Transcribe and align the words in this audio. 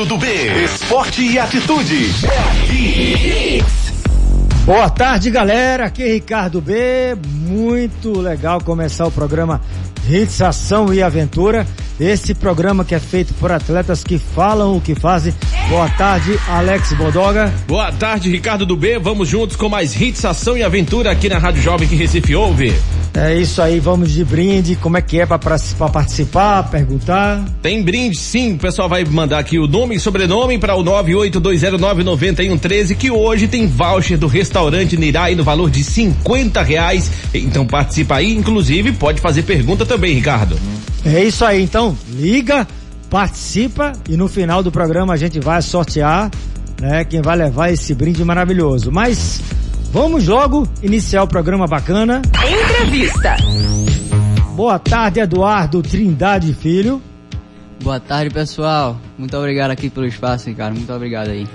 Ricardo 0.00 0.06
do 0.06 0.18
B. 0.18 0.64
Esporte 0.64 1.22
e 1.22 1.38
atitude. 1.38 2.10
Boa 4.64 4.88
tarde, 4.88 5.30
galera. 5.30 5.86
Aqui 5.86 6.02
é 6.02 6.12
Ricardo 6.14 6.60
B. 6.60 7.16
Muito 7.46 8.18
legal 8.18 8.62
começar 8.62 9.06
o 9.06 9.10
programa 9.10 9.60
Hits, 10.10 10.42
Ação 10.42 10.92
e 10.92 11.02
Aventura. 11.02 11.66
Esse 12.00 12.34
programa 12.34 12.84
que 12.84 12.94
é 12.94 12.98
feito 12.98 13.32
por 13.34 13.52
atletas 13.52 14.02
que 14.02 14.18
falam 14.18 14.76
o 14.76 14.80
que 14.80 14.94
fazem. 14.94 15.34
Boa 15.68 15.88
tarde, 15.90 16.36
Alex 16.48 16.94
Bodoga. 16.94 17.52
Boa 17.68 17.92
tarde, 17.92 18.30
Ricardo 18.30 18.64
do 18.66 18.74
B. 18.74 18.98
Vamos 18.98 19.28
juntos 19.28 19.54
com 19.54 19.68
mais 19.68 20.00
Hits, 20.00 20.24
Ação 20.24 20.56
e 20.56 20.62
Aventura 20.62 21.12
aqui 21.12 21.28
na 21.28 21.36
Rádio 21.38 21.62
Jovem 21.62 21.86
que 21.86 21.94
Recife 21.94 22.34
ouve. 22.34 22.74
É 23.12 23.36
isso 23.36 23.60
aí, 23.60 23.80
vamos 23.80 24.12
de 24.12 24.24
brinde. 24.24 24.76
Como 24.76 24.96
é 24.96 25.02
que 25.02 25.20
é 25.20 25.26
para 25.26 25.38
participar, 25.38 26.62
perguntar? 26.70 27.44
Tem 27.60 27.82
brinde, 27.82 28.16
sim. 28.16 28.54
O 28.54 28.58
pessoal 28.58 28.88
vai 28.88 29.04
mandar 29.04 29.40
aqui 29.40 29.58
o 29.58 29.66
nome 29.66 29.96
e 29.96 30.00
sobrenome 30.00 30.58
para 30.58 30.76
o 30.76 30.84
982099113 30.84 32.96
que 32.96 33.10
hoje 33.10 33.48
tem 33.48 33.66
voucher 33.66 34.16
do 34.16 34.28
restaurante 34.28 34.96
Nirai 34.96 35.34
no 35.34 35.44
valor 35.44 35.68
de 35.68 35.82
50 35.82 36.62
reais. 36.62 37.10
Então 37.34 37.66
participa 37.66 38.14
aí, 38.16 38.32
inclusive 38.32 38.92
pode 38.92 39.20
fazer 39.20 39.42
pergunta 39.42 39.84
também, 39.84 39.99
Ricardo. 40.08 40.58
É 41.04 41.24
isso 41.24 41.44
aí, 41.44 41.62
então 41.62 41.96
liga, 42.10 42.66
participa 43.08 43.92
e 44.08 44.16
no 44.16 44.28
final 44.28 44.62
do 44.62 44.70
programa 44.70 45.14
a 45.14 45.16
gente 45.16 45.40
vai 45.40 45.60
sortear, 45.62 46.30
né, 46.80 47.04
quem 47.04 47.20
vai 47.22 47.36
levar 47.36 47.70
esse 47.70 47.94
brinde 47.94 48.24
maravilhoso. 48.24 48.90
Mas 48.92 49.40
vamos 49.92 50.26
logo 50.26 50.68
iniciar 50.82 51.22
o 51.22 51.28
programa 51.28 51.66
bacana. 51.66 52.22
Entrevista. 52.26 53.36
Boa 54.54 54.78
tarde, 54.78 55.20
Eduardo 55.20 55.82
Trindade 55.82 56.52
Filho. 56.54 57.00
Boa 57.82 57.98
tarde, 57.98 58.32
pessoal. 58.32 59.00
Muito 59.16 59.34
obrigado 59.36 59.70
aqui 59.70 59.88
pelo 59.88 60.06
espaço, 60.06 60.54
cara. 60.54 60.74
Muito 60.74 60.92
obrigado 60.92 61.28
aí. 61.28 61.48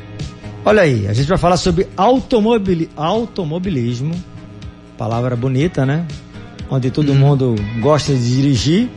Olha 0.65 0.81
aí, 0.81 1.07
a 1.07 1.13
gente 1.13 1.27
vai 1.27 1.37
falar 1.37 1.57
sobre 1.57 1.87
automobil... 1.95 2.89
automobilismo. 2.97 4.15
Palavra 4.97 5.35
bonita, 5.35 5.85
né? 5.85 6.07
Onde 6.69 6.89
todo 6.91 7.11
hum. 7.11 7.15
mundo 7.15 7.55
gosta 7.81 8.13
de 8.13 8.35
dirigir 8.35 8.89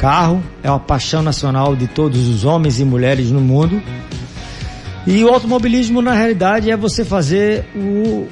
Carro 0.00 0.42
é 0.62 0.70
uma 0.70 0.80
paixão 0.80 1.20
nacional 1.20 1.76
de 1.76 1.86
todos 1.86 2.26
os 2.26 2.46
homens 2.46 2.80
e 2.80 2.86
mulheres 2.86 3.30
no 3.30 3.38
mundo. 3.38 3.82
E 5.06 5.22
o 5.22 5.28
automobilismo, 5.28 6.00
na 6.00 6.14
realidade, 6.14 6.70
é 6.70 6.76
você 6.76 7.04
fazer 7.04 7.66
o, 7.76 8.26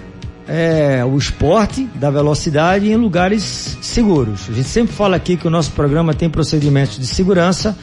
é, 0.48 1.04
o 1.04 1.18
esporte 1.18 1.86
da 1.94 2.10
velocidade 2.10 2.90
em 2.90 2.96
lugares 2.96 3.76
seguros. 3.82 4.48
A 4.48 4.52
gente 4.54 4.68
sempre 4.68 4.94
fala 4.94 5.16
aqui 5.16 5.36
que 5.36 5.46
o 5.46 5.50
nosso 5.50 5.72
programa 5.72 6.14
tem 6.14 6.30
procedimentos 6.30 6.98
de 6.98 7.06
segurança 7.06 7.76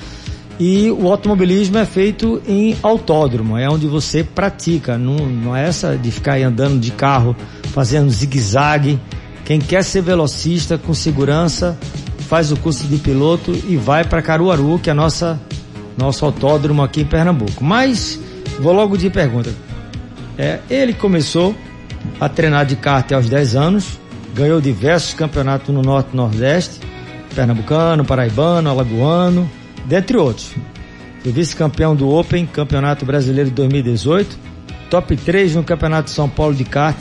e 0.59 0.89
o 0.89 1.07
automobilismo 1.07 1.77
é 1.77 1.85
feito 1.85 2.41
em 2.47 2.75
autódromo, 2.81 3.55
é 3.55 3.69
onde 3.69 3.85
você 3.85 4.23
pratica, 4.23 4.97
não, 4.97 5.17
não 5.17 5.55
é 5.55 5.67
essa 5.67 5.95
de 5.95 6.09
ficar 6.09 6.39
andando 6.39 6.79
de 6.79 6.89
carro 6.89 7.35
fazendo 7.65 8.09
zigue-zague. 8.09 8.99
Quem 9.45 9.59
quer 9.59 9.83
ser 9.83 10.01
velocista 10.01 10.75
com 10.75 10.93
segurança 10.93 11.77
faz 12.27 12.51
o 12.51 12.57
curso 12.57 12.87
de 12.87 12.97
piloto 12.97 13.51
e 13.51 13.77
vai 13.77 14.03
para 14.03 14.21
Caruaru, 14.21 14.79
que 14.79 14.89
é 14.89 14.93
nossa 14.93 15.39
nosso 15.95 16.25
autódromo 16.25 16.81
aqui 16.81 17.01
em 17.01 17.05
Pernambuco. 17.05 17.63
Mas 17.63 18.19
vou 18.59 18.73
logo 18.73 18.97
de 18.97 19.09
pergunta. 19.09 19.53
É, 20.37 20.59
ele 20.69 20.93
começou 20.93 21.55
a 22.19 22.27
treinar 22.27 22.65
de 22.65 22.75
kart 22.75 23.11
aos 23.13 23.29
10 23.29 23.55
anos, 23.55 23.99
ganhou 24.33 24.59
diversos 24.59 25.13
campeonatos 25.13 25.73
no 25.73 25.81
Norte 25.81 26.09
e 26.11 26.17
Nordeste, 26.17 26.79
pernambucano, 27.33 28.03
paraibano, 28.03 28.69
alagoano, 28.69 29.49
dentre 29.85 30.17
outros. 30.17 30.53
Foi 31.21 31.31
vice-campeão 31.31 31.95
do 31.95 32.09
Open, 32.09 32.45
Campeonato 32.45 33.05
Brasileiro 33.05 33.49
de 33.49 33.55
2018, 33.55 34.37
top 34.89 35.15
3 35.15 35.55
no 35.55 35.63
Campeonato 35.63 36.05
de 36.05 36.15
São 36.15 36.27
Paulo 36.27 36.53
de 36.53 36.65
kart 36.65 36.97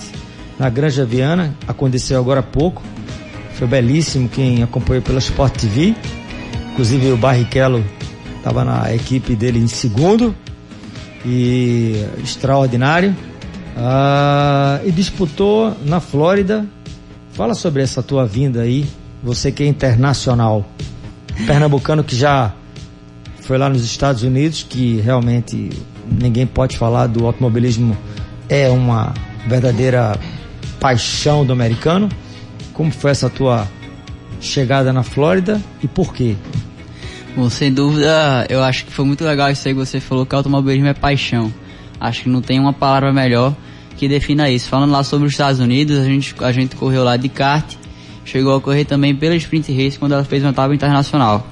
na 0.59 0.69
Granja 0.71 1.05
Viana, 1.05 1.55
aconteceu 1.67 2.19
agora 2.19 2.41
há 2.41 2.43
pouco 2.43 2.83
foi 3.55 3.69
belíssimo 3.69 4.29
quem 4.29 4.63
acompanhou 4.63 5.03
pela 5.03 5.19
Sport 5.19 5.57
TV. 5.57 5.95
Inclusive 6.73 7.13
o 7.13 7.17
Barrichello 7.17 7.85
estava 8.37 8.65
na 8.65 8.93
equipe 8.93 9.37
dele 9.37 9.61
em 9.61 9.69
segundo 9.69 10.35
e 11.25 12.05
extraordinário. 12.23 13.15
Ah, 13.77 14.81
e 14.85 14.91
disputou 14.91 15.75
na 15.85 16.01
Flórida. 16.01 16.67
Fala 17.33 17.55
sobre 17.55 17.83
essa 17.83 18.03
tua 18.03 18.27
vinda 18.27 18.63
aí, 18.63 18.87
você 19.23 19.51
que 19.51 19.63
é 19.63 19.67
internacional, 19.67 20.65
pernambucano 21.47 22.05
que 22.05 22.15
já 22.15 22.53
foi 23.41 23.59
lá 23.59 23.69
nos 23.69 23.85
Estados 23.85 24.23
Unidos, 24.23 24.65
que 24.69 25.01
realmente 25.01 25.71
ninguém 26.09 26.47
pode 26.47 26.77
falar 26.79 27.09
do 27.09 27.27
automobilismo, 27.27 27.97
é 28.49 28.69
uma 28.69 29.13
verdadeira 29.49 30.17
paixão 30.85 31.47
do 31.47 31.53
americano. 31.55 32.11
Como 32.75 32.91
foi 32.91 33.11
essa 33.11 33.31
tua 33.31 33.67
chegada 34.39 34.93
na 34.93 35.03
Flórida 35.03 35.59
e 35.83 35.89
por 35.89 36.13
quê? 36.13 36.37
Bom, 37.35 37.49
sem 37.49 37.73
dúvida, 37.73 38.45
eu 38.51 38.63
acho 38.63 38.85
que 38.85 38.93
foi 38.93 39.07
muito 39.07 39.25
legal 39.25 39.51
isso 39.51 39.67
aí 39.67 39.73
que 39.73 39.81
você 39.81 39.99
falou 39.99 40.27
que 40.27 40.35
automobilismo 40.35 40.87
é 40.87 40.93
paixão. 40.93 41.51
Acho 41.99 42.25
que 42.25 42.29
não 42.29 42.43
tem 42.43 42.61
uma 42.61 42.75
palavra 42.75 43.15
melhor 43.15 43.57
que 43.97 44.07
defina 44.07 44.51
isso. 44.51 44.69
Falando 44.69 44.91
lá 44.91 45.03
sobre 45.03 45.27
os 45.27 45.33
Estados 45.33 45.59
Unidos, 45.59 45.99
a 45.99 46.05
gente, 46.05 46.35
a 46.41 46.53
gente 46.53 46.77
correu 46.77 47.03
lá 47.03 47.17
de 47.17 47.31
kart, 47.31 47.65
chegou 48.23 48.55
a 48.55 48.61
correr 48.61 48.85
também 48.85 49.15
pela 49.15 49.35
Sprint 49.37 49.73
Race 49.73 49.99
quando 49.99 50.13
ela 50.13 50.25
fez 50.25 50.43
uma 50.45 50.51
etapa 50.51 50.75
internacional. 50.75 51.49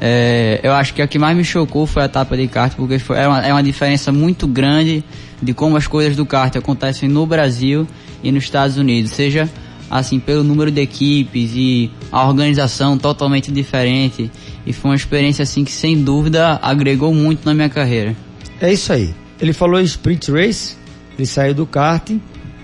É, 0.00 0.60
eu 0.62 0.72
acho 0.72 0.94
que 0.94 1.02
a 1.02 1.08
que 1.08 1.18
mais 1.18 1.36
me 1.36 1.42
chocou 1.42 1.84
foi 1.84 2.02
a 2.02 2.04
etapa 2.04 2.36
de 2.36 2.46
kart, 2.46 2.74
porque 2.76 3.00
foi, 3.00 3.18
é, 3.18 3.26
uma, 3.26 3.44
é 3.44 3.52
uma 3.52 3.62
diferença 3.62 4.12
muito 4.12 4.46
grande 4.46 5.02
de 5.42 5.52
como 5.52 5.76
as 5.76 5.88
coisas 5.88 6.14
do 6.14 6.24
kart 6.24 6.54
acontecem 6.54 7.08
no 7.08 7.26
Brasil 7.26 7.84
e 8.22 8.32
nos 8.32 8.44
Estados 8.44 8.76
Unidos, 8.76 9.12
seja 9.12 9.48
assim, 9.90 10.20
pelo 10.20 10.44
número 10.44 10.70
de 10.70 10.80
equipes 10.80 11.52
e 11.54 11.90
a 12.12 12.26
organização 12.26 12.98
totalmente 12.98 13.50
diferente. 13.50 14.30
E 14.66 14.72
foi 14.72 14.90
uma 14.90 14.96
experiência, 14.96 15.42
assim, 15.42 15.64
que 15.64 15.72
sem 15.72 16.02
dúvida 16.02 16.58
agregou 16.62 17.14
muito 17.14 17.44
na 17.44 17.54
minha 17.54 17.68
carreira. 17.68 18.14
É 18.60 18.72
isso 18.72 18.92
aí. 18.92 19.14
Ele 19.40 19.52
falou 19.52 19.80
em 19.80 19.84
sprint 19.84 20.30
race, 20.30 20.76
ele 21.16 21.26
saiu 21.26 21.54
do 21.54 21.64
karting, 21.64 22.20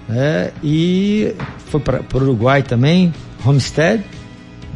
né, 0.09 0.51
e 0.63 1.35
foi 1.67 1.81
para 1.81 2.03
o 2.13 2.17
Uruguai 2.17 2.63
também, 2.63 3.13
Homestead 3.45 4.05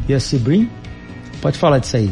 e 0.09 0.15
a 0.15 0.21
Sebring. 0.21 0.69
Pode 1.41 1.59
falar 1.59 1.79
disso 1.79 1.97
aí. 1.97 2.11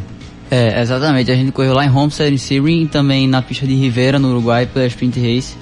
É, 0.49 0.79
exatamente. 0.81 1.31
A 1.31 1.35
gente 1.35 1.51
correu 1.51 1.73
lá 1.73 1.85
em 1.85 1.89
Homestead 1.89 2.33
e 2.33 2.37
Sebring 2.37 2.83
e 2.83 2.87
também 2.87 3.27
na 3.27 3.41
pista 3.41 3.65
de 3.65 3.73
Rivera, 3.75 4.19
no 4.19 4.29
Uruguai, 4.29 4.65
pela 4.65 4.85
sprint 4.85 5.19
race. 5.19 5.55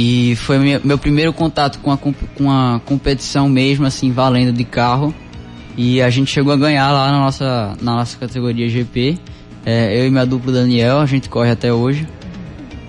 E 0.00 0.36
foi 0.36 0.78
meu 0.84 0.96
primeiro 0.96 1.32
contato 1.32 1.80
com 1.80 1.90
a, 1.90 1.98
com 1.98 2.48
a 2.48 2.80
competição 2.84 3.48
mesmo, 3.48 3.84
assim, 3.84 4.12
valendo 4.12 4.52
de 4.52 4.62
carro. 4.62 5.12
E 5.76 6.00
a 6.00 6.08
gente 6.08 6.30
chegou 6.30 6.52
a 6.52 6.56
ganhar 6.56 6.92
lá 6.92 7.10
na 7.10 7.18
nossa, 7.18 7.76
na 7.82 7.96
nossa 7.96 8.16
categoria 8.16 8.68
GP. 8.68 9.18
É, 9.66 10.00
eu 10.00 10.06
e 10.06 10.10
minha 10.10 10.24
dupla 10.24 10.52
Daniel, 10.52 11.00
a 11.00 11.06
gente 11.06 11.28
corre 11.28 11.50
até 11.50 11.72
hoje. 11.72 12.06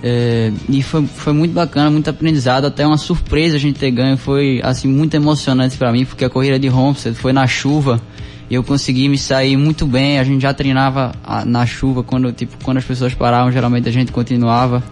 É, 0.04 0.52
e 0.70 0.84
foi, 0.84 1.04
foi 1.08 1.34
muito 1.34 1.52
bacana, 1.52 1.90
muito 1.90 2.08
aprendizado, 2.12 2.66
até 2.66 2.86
uma 2.86 2.96
surpresa 3.00 3.56
a 3.56 3.60
gente 3.60 3.80
ter 3.80 3.90
ganho. 3.90 4.16
Foi, 4.16 4.62
assim, 4.64 4.88
muito 4.88 5.16
emocionante 5.16 5.78
para 5.78 5.92
mim, 5.92 6.06
porque 6.06 6.24
a 6.24 6.30
corrida 6.30 6.60
de 6.60 6.70
Homestead 6.70 7.18
foi 7.18 7.34
na 7.34 7.48
chuva. 7.48 8.00
E 8.52 8.54
eu 8.54 8.64
consegui 8.64 9.10
me 9.10 9.18
sair 9.18 9.58
muito 9.58 9.88
bem. 9.88 10.20
A 10.20 10.24
gente 10.24 10.44
já 10.44 10.54
treinava 10.54 11.12
na 11.44 11.66
chuva, 11.66 12.04
quando, 12.04 12.32
tipo, 12.32 12.56
quando 12.64 12.78
as 12.78 12.86
pessoas 12.86 13.16
paravam, 13.16 13.52
geralmente 13.52 13.90
a 13.90 13.92
gente 13.92 14.12
continuava 14.12 14.84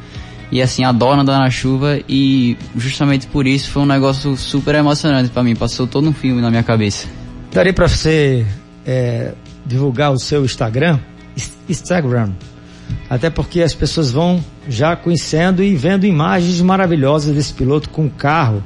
e 0.51 0.61
assim 0.61 0.83
adoro 0.83 1.21
andar 1.21 1.39
na 1.39 1.49
chuva 1.49 1.99
e 2.07 2.57
justamente 2.75 3.27
por 3.27 3.45
isso 3.45 3.69
foi 3.69 3.83
um 3.83 3.85
negócio 3.85 4.35
super 4.37 4.75
emocionante 4.75 5.29
para 5.29 5.43
mim, 5.43 5.55
passou 5.55 5.85
todo 5.87 6.07
um 6.07 6.13
filme 6.13 6.41
na 6.41 6.49
minha 6.49 6.63
cabeça. 6.63 7.07
Daria 7.51 7.73
para 7.73 7.87
você 7.87 8.45
é, 8.85 9.33
divulgar 9.65 10.11
o 10.11 10.19
seu 10.19 10.45
Instagram? 10.45 10.99
Instagram. 11.67 12.31
Até 13.09 13.29
porque 13.29 13.61
as 13.61 13.73
pessoas 13.73 14.11
vão 14.11 14.43
já 14.67 14.95
conhecendo 14.95 15.63
e 15.63 15.75
vendo 15.75 16.05
imagens 16.05 16.61
maravilhosas 16.61 17.35
desse 17.35 17.53
piloto 17.53 17.89
com 17.89 18.09
carro. 18.09 18.63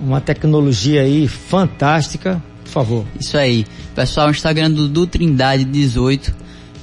Uma 0.00 0.20
tecnologia 0.20 1.02
aí 1.02 1.28
fantástica. 1.28 2.42
Por 2.64 2.70
favor. 2.70 3.04
Isso 3.18 3.36
aí. 3.36 3.66
Pessoal, 3.94 4.30
Instagram 4.30 4.70
do, 4.70 4.88
do 4.88 5.06
Trindade 5.06 5.64
18 5.64 6.34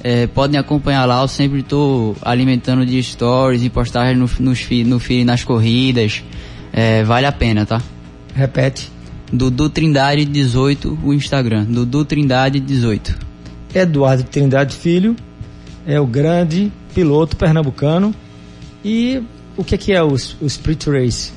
é, 0.02 0.26
podem 0.26 0.58
acompanhar 0.58 1.04
lá, 1.04 1.22
eu 1.22 1.28
sempre 1.28 1.60
estou 1.60 2.16
alimentando 2.22 2.84
de 2.84 3.00
stories 3.02 3.62
e 3.62 3.70
postagens 3.70 4.18
no, 4.18 4.28
no, 4.40 4.50
no 4.50 4.98
feed, 4.98 5.24
nas 5.24 5.44
corridas. 5.44 6.24
É, 6.72 7.04
vale 7.04 7.26
a 7.26 7.32
pena, 7.32 7.64
tá? 7.64 7.80
Repete. 8.34 8.90
Dudu 9.32 9.70
Trindade 9.70 10.24
18, 10.24 10.98
o 11.02 11.14
Instagram. 11.14 11.64
Dudu 11.64 12.04
Trindade 12.04 12.58
18. 12.58 13.16
Eduardo 13.74 14.24
Trindade 14.24 14.74
Filho 14.74 15.16
é 15.86 16.00
o 16.00 16.06
grande 16.06 16.72
piloto 16.94 17.36
pernambucano. 17.36 18.14
E 18.84 19.22
o 19.56 19.62
que 19.62 19.74
é, 19.74 19.78
que 19.78 19.92
é 19.92 20.02
o, 20.02 20.12
o 20.12 20.46
Sprint 20.46 20.90
Race? 20.90 21.32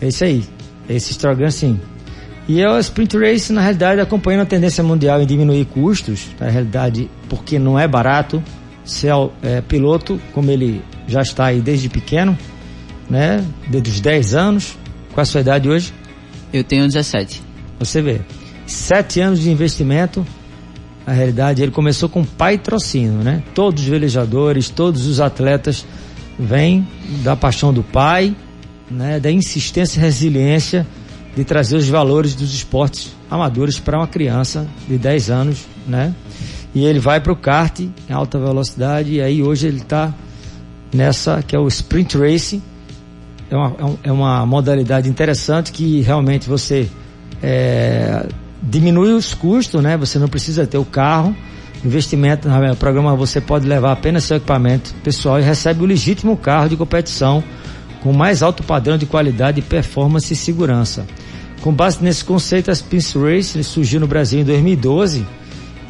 É 0.00 0.08
isso 0.08 0.24
aí. 0.24 0.44
É 0.88 0.94
esse 0.94 1.10
Instagram 1.10 1.50
sim. 1.50 1.80
E 2.48 2.60
é 2.60 2.70
o 2.70 2.78
Sprint 2.78 3.18
Race, 3.18 3.52
na 3.52 3.60
realidade, 3.60 4.00
acompanhando 4.00 4.42
a 4.42 4.46
tendência 4.46 4.82
mundial 4.82 5.20
em 5.20 5.26
diminuir 5.26 5.64
custos, 5.64 6.28
na 6.38 6.48
realidade, 6.48 7.10
porque 7.28 7.58
não 7.58 7.78
é 7.78 7.88
barato 7.88 8.42
ser 8.84 9.10
é, 9.42 9.60
piloto, 9.60 10.20
como 10.32 10.48
ele 10.50 10.80
já 11.08 11.22
está 11.22 11.46
aí 11.46 11.60
desde 11.60 11.88
pequeno, 11.88 12.38
né? 13.10 13.44
Desde 13.68 13.90
os 13.90 14.00
10 14.00 14.34
anos. 14.34 14.78
Qual 15.12 15.18
é 15.18 15.22
a 15.22 15.24
sua 15.24 15.40
idade 15.40 15.68
hoje? 15.68 15.92
Eu 16.52 16.62
tenho 16.62 16.86
17. 16.86 17.42
Você 17.80 18.00
vê, 18.00 18.20
sete 18.64 19.20
anos 19.20 19.40
de 19.40 19.50
investimento. 19.50 20.24
Na 21.04 21.12
realidade, 21.12 21.62
ele 21.62 21.72
começou 21.72 22.08
com 22.08 22.24
patrocínio, 22.24 23.24
né? 23.24 23.42
Todos 23.54 23.82
os 23.82 23.88
velejadores, 23.88 24.68
todos 24.68 25.06
os 25.06 25.20
atletas 25.20 25.84
vêm 26.38 26.86
da 27.24 27.34
paixão 27.34 27.72
do 27.72 27.82
pai, 27.82 28.36
né? 28.88 29.18
Da 29.18 29.32
insistência 29.32 29.98
e 29.98 30.02
resiliência 30.02 30.86
de 31.36 31.44
trazer 31.44 31.76
os 31.76 31.86
valores 31.86 32.34
dos 32.34 32.54
esportes 32.54 33.14
amadores 33.30 33.78
para 33.78 33.98
uma 33.98 34.06
criança 34.06 34.66
de 34.88 34.96
10 34.96 35.30
anos, 35.30 35.66
né? 35.86 36.14
E 36.74 36.84
ele 36.84 36.98
vai 36.98 37.20
para 37.20 37.32
o 37.32 37.36
kart 37.36 37.78
em 37.80 38.12
alta 38.12 38.38
velocidade 38.38 39.12
e 39.12 39.20
aí 39.20 39.42
hoje 39.42 39.66
ele 39.66 39.78
está 39.78 40.12
nessa 40.92 41.42
que 41.42 41.54
é 41.54 41.58
o 41.58 41.68
sprint 41.68 42.16
racing. 42.16 42.62
É 43.50 43.56
uma, 43.56 43.76
é 44.02 44.10
uma 44.10 44.46
modalidade 44.46 45.08
interessante 45.08 45.72
que 45.72 46.00
realmente 46.00 46.48
você 46.48 46.88
é, 47.42 48.26
diminui 48.62 49.12
os 49.12 49.34
custos, 49.34 49.82
né? 49.82 49.96
Você 49.98 50.18
não 50.18 50.28
precisa 50.28 50.66
ter 50.66 50.78
o 50.78 50.84
carro. 50.84 51.36
Investimento 51.84 52.48
no 52.48 52.76
programa 52.76 53.14
você 53.14 53.40
pode 53.40 53.66
levar 53.66 53.92
apenas 53.92 54.24
seu 54.24 54.38
equipamento 54.38 54.94
pessoal 55.04 55.38
e 55.38 55.42
recebe 55.42 55.82
o 55.82 55.86
legítimo 55.86 56.36
carro 56.36 56.68
de 56.70 56.76
competição 56.76 57.44
com 58.02 58.12
mais 58.12 58.42
alto 58.42 58.62
padrão 58.62 58.96
de 58.96 59.04
qualidade, 59.04 59.60
performance 59.60 60.32
e 60.32 60.36
segurança. 60.36 61.06
Com 61.66 61.72
base 61.72 61.98
nesse 62.00 62.24
conceito, 62.24 62.70
a 62.70 62.74
Spins 62.76 63.12
Race 63.14 63.64
surgiu 63.64 63.98
no 63.98 64.06
Brasil 64.06 64.38
em 64.38 64.44
2012 64.44 65.26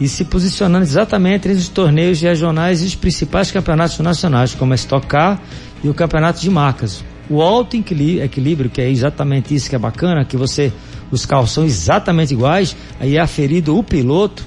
e 0.01 0.09
se 0.09 0.25
posicionando 0.25 0.83
exatamente 0.83 1.49
entre 1.49 1.53
os 1.53 1.69
torneios 1.69 2.19
regionais 2.19 2.81
e 2.81 2.87
os 2.87 2.95
principais 2.95 3.51
campeonatos 3.51 3.99
nacionais, 3.99 4.55
como 4.55 4.73
a 4.73 4.75
Stock 4.75 5.07
Car 5.07 5.39
e 5.85 5.89
o 5.91 5.93
campeonato 5.93 6.41
de 6.41 6.49
marcas. 6.49 7.05
O 7.29 7.43
alto 7.43 7.77
equilíbrio, 7.77 8.71
que 8.71 8.81
é 8.81 8.89
exatamente 8.89 9.55
isso 9.55 9.69
que 9.69 9.77
é 9.77 9.79
bacana, 9.79 10.25
que 10.25 10.35
você 10.35 10.73
os 11.11 11.27
carros 11.27 11.51
são 11.51 11.63
exatamente 11.63 12.33
iguais, 12.33 12.75
aí 12.99 13.19
é 13.19 13.21
aferido 13.21 13.77
o 13.77 13.85
piloto, 13.85 14.47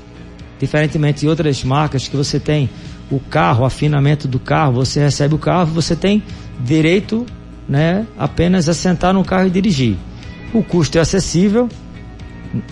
diferentemente 0.60 1.20
de 1.20 1.28
outras 1.28 1.64
marcas 1.64 2.08
que 2.08 2.18
você 2.18 2.40
tem 2.40 2.68
o 3.12 3.20
carro, 3.20 3.62
o 3.62 3.66
afinamento 3.66 4.28
do 4.28 4.40
carro, 4.40 4.74
você 4.74 5.00
recebe 5.00 5.36
o 5.36 5.38
carro, 5.38 5.68
você 5.68 5.96
tem 5.96 6.24
direito, 6.60 7.24
né, 7.68 8.08
apenas 8.18 8.68
a 8.68 8.74
sentar 8.74 9.14
no 9.14 9.24
carro 9.24 9.46
e 9.46 9.52
dirigir. 9.52 9.96
O 10.54 10.64
custo 10.64 10.98
é 10.98 11.02
acessível, 11.02 11.70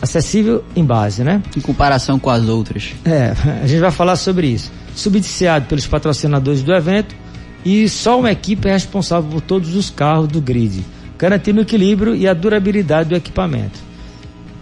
acessível 0.01 0.63
em 0.75 0.83
base, 0.83 1.23
né? 1.23 1.41
Em 1.55 1.61
comparação 1.61 2.17
com 2.17 2.29
as 2.29 2.47
outras. 2.47 2.95
É, 3.05 3.33
a 3.63 3.67
gente 3.67 3.79
vai 3.79 3.91
falar 3.91 4.15
sobre 4.15 4.47
isso. 4.47 4.71
Subsidiado 4.95 5.67
pelos 5.67 5.85
patrocinadores 5.85 6.63
do 6.63 6.73
evento 6.73 7.15
e 7.63 7.87
só 7.87 8.19
uma 8.19 8.31
equipe 8.31 8.67
é 8.67 8.71
responsável 8.71 9.29
por 9.29 9.41
todos 9.41 9.75
os 9.75 9.89
carros 9.89 10.27
do 10.27 10.41
grid, 10.41 10.83
garantindo 11.17 11.59
o 11.59 11.63
equilíbrio 11.63 12.15
e 12.15 12.27
a 12.27 12.33
durabilidade 12.33 13.09
do 13.09 13.15
equipamento. 13.15 13.79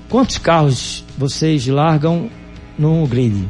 Quantos 0.10 0.38
carros 0.38 1.04
vocês 1.18 1.66
largam 1.68 2.30
no 2.78 3.06
grid? 3.08 3.48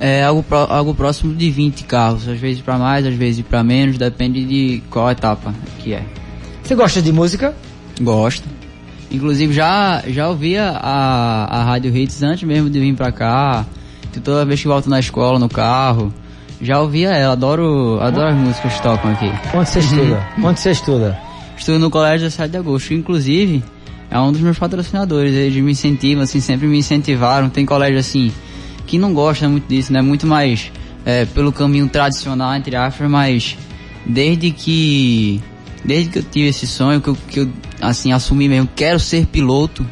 É 0.00 0.22
algo, 0.22 0.44
algo 0.50 0.94
próximo 0.94 1.34
de 1.34 1.50
20 1.50 1.84
carros, 1.84 2.28
às 2.28 2.38
vezes 2.38 2.62
para 2.62 2.78
mais, 2.78 3.04
às 3.04 3.14
vezes 3.14 3.44
para 3.44 3.64
menos, 3.64 3.98
depende 3.98 4.44
de 4.44 4.82
qual 4.88 5.10
etapa 5.10 5.52
que 5.80 5.92
é. 5.92 6.04
Você 6.62 6.74
gosta 6.74 7.02
de 7.02 7.12
música? 7.12 7.54
Gosto. 8.00 8.57
Inclusive 9.10 9.52
já, 9.52 10.02
já 10.06 10.28
ouvia 10.28 10.70
a, 10.70 11.60
a 11.60 11.64
Rádio 11.64 11.96
Hits 11.96 12.22
antes 12.22 12.42
mesmo 12.42 12.68
de 12.68 12.78
vir 12.78 12.94
pra 12.94 13.10
cá. 13.10 13.64
Toda 14.22 14.44
vez 14.44 14.60
que 14.60 14.68
volto 14.68 14.90
na 14.90 14.98
escola, 14.98 15.38
no 15.38 15.48
carro. 15.48 16.12
Já 16.60 16.80
ouvia 16.80 17.10
ela, 17.10 17.34
adoro, 17.34 17.98
adoro 18.00 18.28
as 18.28 18.36
músicas 18.36 18.74
que 18.74 18.82
tocam 18.82 19.12
aqui. 19.12 19.30
Onde 19.54 19.68
você 19.68 19.78
estuda? 19.78 20.26
Onde 20.42 20.60
você 20.60 20.70
estuda? 20.72 21.18
Estudo 21.56 21.78
no 21.78 21.90
colégio 21.90 22.30
7 22.30 22.50
de 22.50 22.56
agosto, 22.56 22.92
inclusive 22.94 23.62
é 24.10 24.18
um 24.18 24.32
dos 24.32 24.40
meus 24.40 24.58
patrocinadores, 24.58 25.34
eles 25.34 25.62
me 25.62 25.72
incentivam, 25.72 26.22
assim, 26.22 26.40
sempre 26.40 26.66
me 26.66 26.78
incentivaram. 26.78 27.48
Tem 27.50 27.64
colégio 27.66 27.98
assim 27.98 28.32
que 28.86 28.98
não 28.98 29.12
gosta 29.12 29.48
muito 29.48 29.68
disso, 29.68 29.92
né? 29.92 30.00
Muito 30.00 30.26
mais 30.26 30.72
é, 31.04 31.26
pelo 31.26 31.52
caminho 31.52 31.88
tradicional, 31.88 32.54
entre 32.54 32.74
aspas, 32.74 33.08
mas 33.08 33.56
desde 34.06 34.50
que 34.50 35.40
desde 35.84 36.10
que 36.10 36.18
eu 36.18 36.22
tive 36.22 36.48
esse 36.48 36.66
sonho, 36.66 37.00
que 37.00 37.08
eu, 37.08 37.16
que 37.28 37.40
eu 37.40 37.48
assim, 37.80 38.12
assumi 38.12 38.48
mesmo, 38.48 38.68
quero 38.74 38.98
ser 38.98 39.26
piloto, 39.26 39.86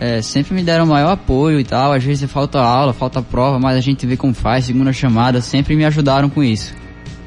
é, 0.00 0.22
sempre 0.22 0.54
me 0.54 0.62
deram 0.62 0.86
maior 0.86 1.12
apoio 1.12 1.58
e 1.58 1.64
tal. 1.64 1.92
Às 1.92 2.04
vezes 2.04 2.30
falta 2.30 2.60
aula, 2.60 2.92
falta 2.92 3.20
prova, 3.20 3.58
mas 3.58 3.76
a 3.76 3.80
gente 3.80 4.06
vê 4.06 4.16
como 4.16 4.32
faz, 4.32 4.66
segunda 4.66 4.92
chamada, 4.92 5.40
sempre 5.40 5.74
me 5.74 5.84
ajudaram 5.84 6.30
com 6.30 6.42
isso. 6.42 6.74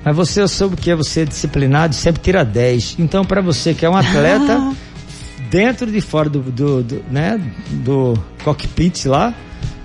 Mas 0.04 0.16
você, 0.16 0.42
eu 0.42 0.48
soube 0.48 0.76
que 0.76 0.90
é 0.90 0.96
você 0.96 1.22
é 1.22 1.26
disciplinado 1.26 1.94
sempre 1.94 2.22
tira 2.22 2.44
10. 2.44 2.96
Então, 3.00 3.24
para 3.24 3.42
você 3.42 3.74
que 3.74 3.86
é 3.86 3.90
um 3.90 3.96
atleta, 3.96 4.74
dentro 5.52 5.90
e 5.90 5.92
de 5.92 6.02
fora 6.02 6.30
do, 6.30 6.40
do, 6.40 6.82
do, 6.82 7.04
né, 7.12 7.40
do 7.70 8.18
cockpit 8.44 9.06
lá, 9.06 9.34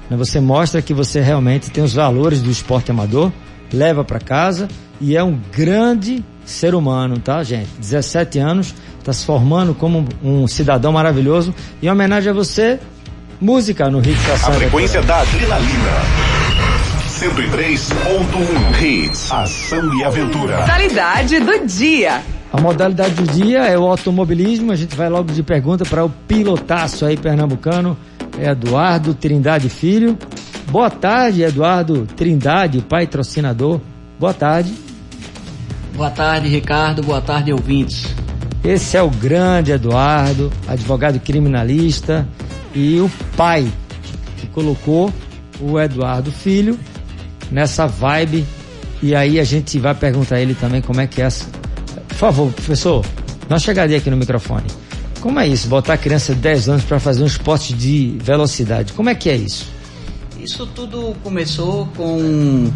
né, 0.09 0.17
você 0.17 0.41
mostra 0.41 0.81
que 0.81 0.95
você 0.95 1.21
realmente 1.21 1.71
tem 1.71 1.85
os 1.85 1.95
valores 1.95 2.41
do 2.41 2.51
esporte 2.51 2.91
amador, 2.91 3.31
leva 3.73 4.05
para 4.05 4.21
casa 4.21 4.69
e 5.01 5.17
é 5.17 5.23
um 5.23 5.39
grande 5.53 6.25
ser 6.47 6.75
humano, 6.75 7.19
tá, 7.19 7.43
gente? 7.43 7.69
17 7.79 8.39
anos, 8.39 8.75
está 9.01 9.13
se 9.13 9.27
formando 9.27 9.75
como 9.75 10.09
um 10.23 10.47
cidadão 10.47 10.93
maravilhoso. 10.93 11.55
E 11.83 11.87
em 11.87 11.91
homenagem 11.91 12.31
a 12.31 12.33
você, 12.33 12.79
música 13.41 13.91
no 13.91 13.99
Hits 13.99 14.45
A 14.45 14.53
frequência 14.53 15.03
da 15.03 15.21
adrenalina. 15.21 15.91
103.1 17.21 18.83
Hits, 18.83 19.33
ação 19.33 19.95
e 19.99 20.05
aventura. 20.05 20.61
Modalidade 20.61 21.41
do 21.41 21.67
dia. 21.67 22.23
A 22.53 22.61
modalidade 22.61 23.15
do 23.15 23.25
dia 23.33 23.67
é 23.67 23.77
o 23.77 23.85
automobilismo. 23.85 24.71
A 24.71 24.77
gente 24.77 24.95
vai 24.95 25.09
logo 25.09 25.33
de 25.33 25.43
pergunta 25.43 25.85
para 25.85 26.05
o 26.05 26.11
pilotaço 26.29 27.05
aí 27.05 27.17
pernambucano, 27.17 27.97
Eduardo 28.39 29.15
Trindade 29.15 29.69
Filho. 29.69 30.17
Boa 30.71 30.91
tarde, 30.91 31.43
Eduardo 31.43 32.07
Trindade, 32.17 32.81
patrocinador. 32.83 33.81
Boa 34.19 34.33
tarde. 34.33 34.86
Boa 35.97 36.11
tarde, 36.11 36.47
Ricardo. 36.49 37.03
Boa 37.03 37.23
tarde, 37.23 37.51
ouvintes. 37.51 38.15
Esse 38.63 38.99
é 38.99 39.03
o 39.03 39.09
grande 39.09 39.73
Eduardo, 39.73 40.53
advogado 40.69 41.19
criminalista 41.19 42.29
e 42.75 43.01
o 43.01 43.11
pai 43.35 43.67
que 44.37 44.47
colocou 44.49 45.11
o 45.59 45.81
Eduardo 45.81 46.31
Filho 46.31 46.79
nessa 47.51 47.87
vibe. 47.87 48.45
E 49.03 49.15
aí 49.15 49.41
a 49.41 49.45
gente 49.45 49.79
vai 49.79 49.95
perguntar 49.95 50.37
a 50.37 50.41
ele 50.41 50.55
também 50.55 50.83
como 50.83 51.01
é 51.01 51.07
que 51.07 51.23
é 51.23 51.25
essa. 51.25 51.47
Por 52.09 52.17
favor, 52.17 52.53
professor, 52.53 53.03
uma 53.49 53.59
chegadinha 53.59 53.99
aqui 53.99 54.11
no 54.11 54.19
microfone. 54.19 54.67
Como 55.23 55.41
é 55.41 55.49
isso? 55.49 55.67
Botar 55.67 55.95
a 55.95 55.99
criança 55.99 56.35
de 56.35 56.41
10 56.43 56.69
anos 56.69 56.85
para 56.85 57.01
fazer 57.01 57.23
um 57.23 57.27
esporte 57.27 57.73
de 57.73 58.19
velocidade. 58.23 58.93
Como 58.93 59.09
é 59.09 59.15
que 59.15 59.31
é 59.31 59.37
isso? 59.37 59.67
Isso 60.39 60.67
tudo 60.67 61.17
começou 61.23 61.87
com 61.97 62.71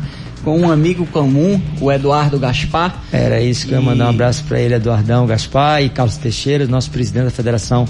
com 0.44 0.58
um 0.58 0.70
amigo 0.70 1.06
comum, 1.06 1.60
o 1.80 1.90
Eduardo 1.90 2.38
Gaspar. 2.38 3.02
Era 3.12 3.40
isso 3.40 3.66
que 3.66 3.72
eu 3.72 3.78
ia 3.78 3.84
mandar 3.84 4.06
um 4.06 4.10
abraço 4.10 4.44
para 4.44 4.60
ele, 4.60 4.74
Eduardão 4.74 5.26
Gaspar 5.26 5.82
e 5.82 5.88
Carlos 5.88 6.16
Teixeira, 6.16 6.66
nosso 6.66 6.90
presidente 6.90 7.24
da 7.24 7.30
Federação 7.30 7.86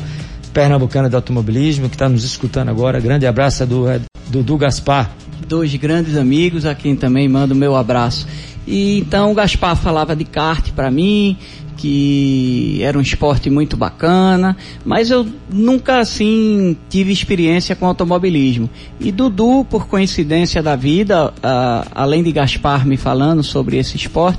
Pernambucana 0.53 1.09
de 1.09 1.15
Automobilismo, 1.15 1.89
que 1.89 1.95
está 1.95 2.09
nos 2.09 2.25
escutando 2.25 2.69
agora. 2.69 3.01
Grande 3.01 3.27
abraço 3.27 3.65
do 3.67 3.85
Dudu 4.29 4.57
Gaspar. 4.59 5.11
Dois 5.47 5.75
grandes 5.77 6.17
amigos 6.17 6.67
a 6.67 6.75
quem 6.75 6.95
também 6.95 7.29
mando 7.29 7.55
o 7.55 7.57
meu 7.57 7.77
abraço. 7.77 8.27
E 8.71 9.01
então 9.01 9.33
o 9.33 9.35
Gaspar 9.35 9.75
falava 9.75 10.15
de 10.15 10.25
kart 10.25 10.71
para 10.71 10.93
mim, 10.93 11.37
que 11.77 12.79
era 12.83 12.97
um 12.97 13.01
esporte 13.01 13.51
muito 13.51 13.77
bacana, 13.77 14.57
mas 14.85 15.11
eu 15.11 15.27
nunca 15.53 15.99
assim 15.99 16.77
tive 16.89 17.11
experiência 17.11 17.75
com 17.75 17.85
automobilismo. 17.85 18.71
E 19.01 19.11
Dudu, 19.11 19.67
por 19.69 19.89
coincidência 19.89 20.63
da 20.63 20.77
vida, 20.77 21.31
uh, 21.31 21.91
além 21.93 22.23
de 22.23 22.31
Gaspar 22.31 22.87
me 22.87 22.97
falando 22.97 23.43
sobre 23.43 23.77
esse 23.77 23.97
esporte, 23.97 24.39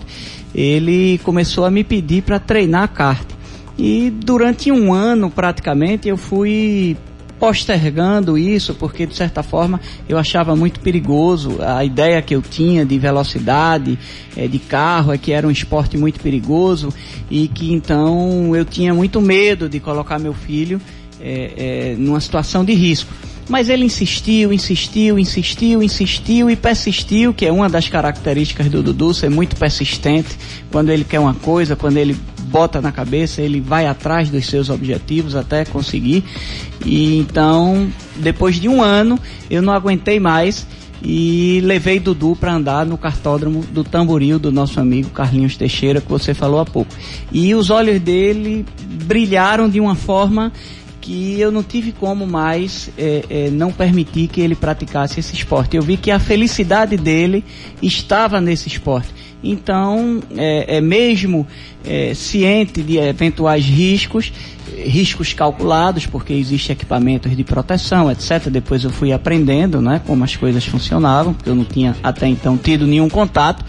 ele 0.56 1.20
começou 1.26 1.66
a 1.66 1.70
me 1.70 1.84
pedir 1.84 2.24
para 2.24 2.40
treinar 2.40 2.88
kart. 2.94 3.28
E 3.78 4.10
durante 4.10 4.72
um 4.72 4.94
ano 4.94 5.30
praticamente 5.30 6.08
eu 6.08 6.16
fui 6.16 6.96
postergando 7.42 8.38
isso, 8.38 8.76
porque 8.76 9.08
de 9.08 9.16
certa 9.16 9.42
forma 9.42 9.82
eu 10.08 10.16
achava 10.16 10.56
muito 10.56 10.80
perigoso. 10.80 11.58
A 11.60 11.84
ideia 11.84 12.22
que 12.22 12.36
eu 12.36 12.42
tinha 12.42 12.86
de 12.86 13.00
velocidade, 13.00 13.98
é, 14.38 14.48
de 14.48 14.60
carro, 14.60 15.12
é 15.12 15.18
que 15.18 15.32
era 15.32 15.48
um 15.48 15.50
esporte 15.50 15.98
muito 15.98 16.20
perigoso 16.20 16.94
e 17.32 17.48
que 17.48 17.74
então 17.74 18.56
eu 18.56 18.64
tinha 18.64 18.94
muito 18.94 19.20
medo 19.20 19.68
de 19.68 19.80
colocar 19.80 20.20
meu 20.20 20.36
filho 20.36 20.80
é, 21.20 21.54
é, 21.58 21.96
numa 21.98 22.22
situação 22.22 22.64
de 22.64 22.76
risco. 22.76 23.12
Mas 23.52 23.68
ele 23.68 23.84
insistiu, 23.84 24.54
insistiu, 24.54 25.20
insistiu, 25.20 25.84
insistiu 25.84 26.50
e 26.50 26.56
persistiu, 26.56 27.34
que 27.34 27.46
é 27.46 27.52
uma 27.52 27.68
das 27.68 27.90
características 27.90 28.70
do 28.70 28.82
Dudu, 28.82 29.14
ser 29.14 29.30
muito 29.30 29.58
persistente. 29.58 30.30
Quando 30.72 30.90
ele 30.90 31.04
quer 31.04 31.20
uma 31.20 31.34
coisa, 31.34 31.76
quando 31.76 31.98
ele 31.98 32.16
bota 32.44 32.80
na 32.80 32.94
cabeça, 32.94 33.42
ele 33.42 33.60
vai 33.60 33.88
atrás 33.88 34.30
dos 34.30 34.46
seus 34.46 34.70
objetivos 34.70 35.36
até 35.36 35.66
conseguir. 35.66 36.24
E 36.86 37.18
então, 37.18 37.92
depois 38.16 38.56
de 38.56 38.70
um 38.70 38.82
ano, 38.82 39.20
eu 39.50 39.62
não 39.62 39.74
aguentei 39.74 40.18
mais 40.18 40.66
e 41.04 41.60
levei 41.66 42.00
Dudu 42.00 42.38
para 42.40 42.54
andar 42.54 42.86
no 42.86 42.98
cartódromo 42.98 43.66
do 43.70 43.84
Tamboril 43.84 44.40
do 44.40 44.50
nosso 44.50 44.80
amigo 44.80 45.10
Carlinhos 45.10 45.58
Teixeira, 45.58 46.00
que 46.00 46.10
você 46.10 46.34
falou 46.34 46.62
há 46.62 46.66
pouco. 46.66 46.96
E 47.34 47.54
os 47.54 47.70
olhos 47.70 48.00
dele 48.00 48.66
brilharam 49.04 49.68
de 49.68 49.82
uma 49.82 49.96
forma 49.96 50.54
que 51.02 51.40
eu 51.40 51.52
não 51.52 51.64
tive 51.64 51.92
como 51.92 52.28
mais 52.28 52.90
é, 52.98 53.26
é, 53.30 53.50
não 53.50 53.72
permitir 53.72 54.28
que 54.28 54.40
ele 54.40 54.56
praticasse 54.56 55.20
esse 55.20 55.34
esporte. 55.34 55.76
Eu 55.76 55.82
vi 55.82 55.98
que 55.98 56.12
a 56.12 56.20
felicidade 56.20 56.96
dele 56.96 57.44
estava 57.82 58.40
nesse 58.40 58.68
esporte. 58.68 59.10
Então, 59.44 60.22
é, 60.38 60.78
é 60.78 60.82
mesmo 60.82 61.48
é, 61.84 62.14
ciente 62.14 62.84
de 62.84 62.98
eventuais 62.98 63.66
riscos, 63.66 64.32
riscos 64.86 65.34
calculados, 65.34 66.06
porque 66.06 66.32
existe 66.32 66.72
equipamentos 66.72 67.36
de 67.36 67.44
proteção, 67.44 68.12
etc. 68.12 68.50
Depois 68.50 68.84
eu 68.84 68.92
fui 68.92 69.12
aprendendo, 69.12 69.82
né, 69.82 70.00
como 70.06 70.24
as 70.24 70.36
coisas 70.36 70.64
funcionavam, 70.64 71.34
porque 71.34 71.50
eu 71.50 71.56
não 71.56 71.66
tinha 71.66 71.96
até 72.04 72.28
então 72.28 72.56
tido 72.56 72.86
nenhum 72.86 73.10
contato. 73.10 73.66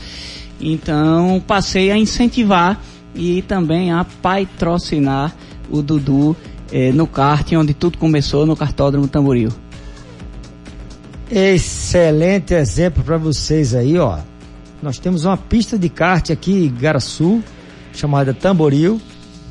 Então, 0.60 1.42
passei 1.46 1.90
a 1.90 1.96
incentivar 1.96 2.78
e 3.14 3.42
também 3.42 3.90
a 3.90 4.04
patrocinar 4.04 5.34
o 5.70 5.80
Dudu 5.80 6.36
é, 6.72 6.90
no 6.90 7.06
kart, 7.06 7.52
onde 7.52 7.74
tudo 7.74 7.98
começou 7.98 8.46
no 8.46 8.56
cartódromo 8.56 9.06
Tamboril. 9.06 9.50
Excelente 11.30 12.54
exemplo 12.54 13.04
para 13.04 13.18
vocês 13.18 13.74
aí, 13.74 13.98
ó. 13.98 14.18
Nós 14.82 14.98
temos 14.98 15.24
uma 15.24 15.36
pista 15.36 15.78
de 15.78 15.88
kart 15.88 16.30
aqui 16.30 16.66
em 16.66 16.74
Garaçu, 16.74 17.42
chamada 17.92 18.34
Tamboril, 18.34 19.00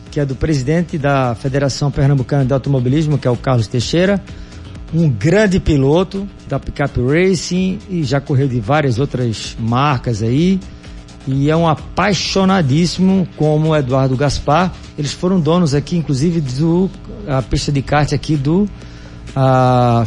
que 0.10 0.20
é 0.20 0.26
do 0.26 0.36
presidente 0.36 0.98
da 0.98 1.34
Federação 1.36 1.90
Pernambucana 1.90 2.44
de 2.44 2.54
Automobilismo, 2.54 3.18
que 3.18 3.28
é 3.28 3.32
o 3.32 3.38
Carlos 3.38 3.68
Teixeira, 3.68 4.22
um 4.94 5.10
grande 5.10 5.60
piloto 5.60 6.28
da 6.50 6.60
Pickup 6.60 7.00
Racing 7.02 7.80
e 7.90 8.04
já 8.04 8.20
correu 8.20 8.48
de 8.48 8.60
várias 8.60 9.00
outras 9.00 9.56
marcas 9.58 10.22
aí 10.22 10.60
e 11.28 11.50
é 11.50 11.56
um 11.56 11.68
apaixonadíssimo 11.68 13.28
como 13.38 13.76
Eduardo 13.76 14.16
Gaspar. 14.16 14.72
Eles 14.98 15.14
foram 15.14 15.40
donos 15.40 15.74
aqui, 15.74 15.98
inclusive, 15.98 16.42
do 16.42 16.90
a 17.28 17.42
pista 17.42 17.72
de 17.72 17.82
kart 17.82 18.12
aqui 18.14 18.36
do 18.36 18.68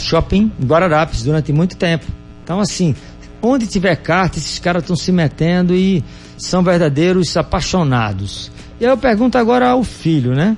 Shopping 0.00 0.50
Guararapes 0.64 1.22
durante 1.22 1.52
muito 1.52 1.76
tempo. 1.76 2.04
Então, 2.42 2.60
assim, 2.60 2.94
onde 3.40 3.66
tiver 3.66 3.96
kart, 3.96 4.36
esses 4.36 4.58
caras 4.58 4.82
estão 4.82 4.96
se 4.96 5.12
metendo 5.12 5.74
e 5.74 6.04
são 6.36 6.62
verdadeiros 6.62 7.36
apaixonados. 7.36 8.50
E 8.80 8.84
aí 8.84 8.90
eu 8.90 8.98
pergunto 8.98 9.38
agora 9.38 9.70
ao 9.70 9.84
filho, 9.84 10.34
né? 10.34 10.56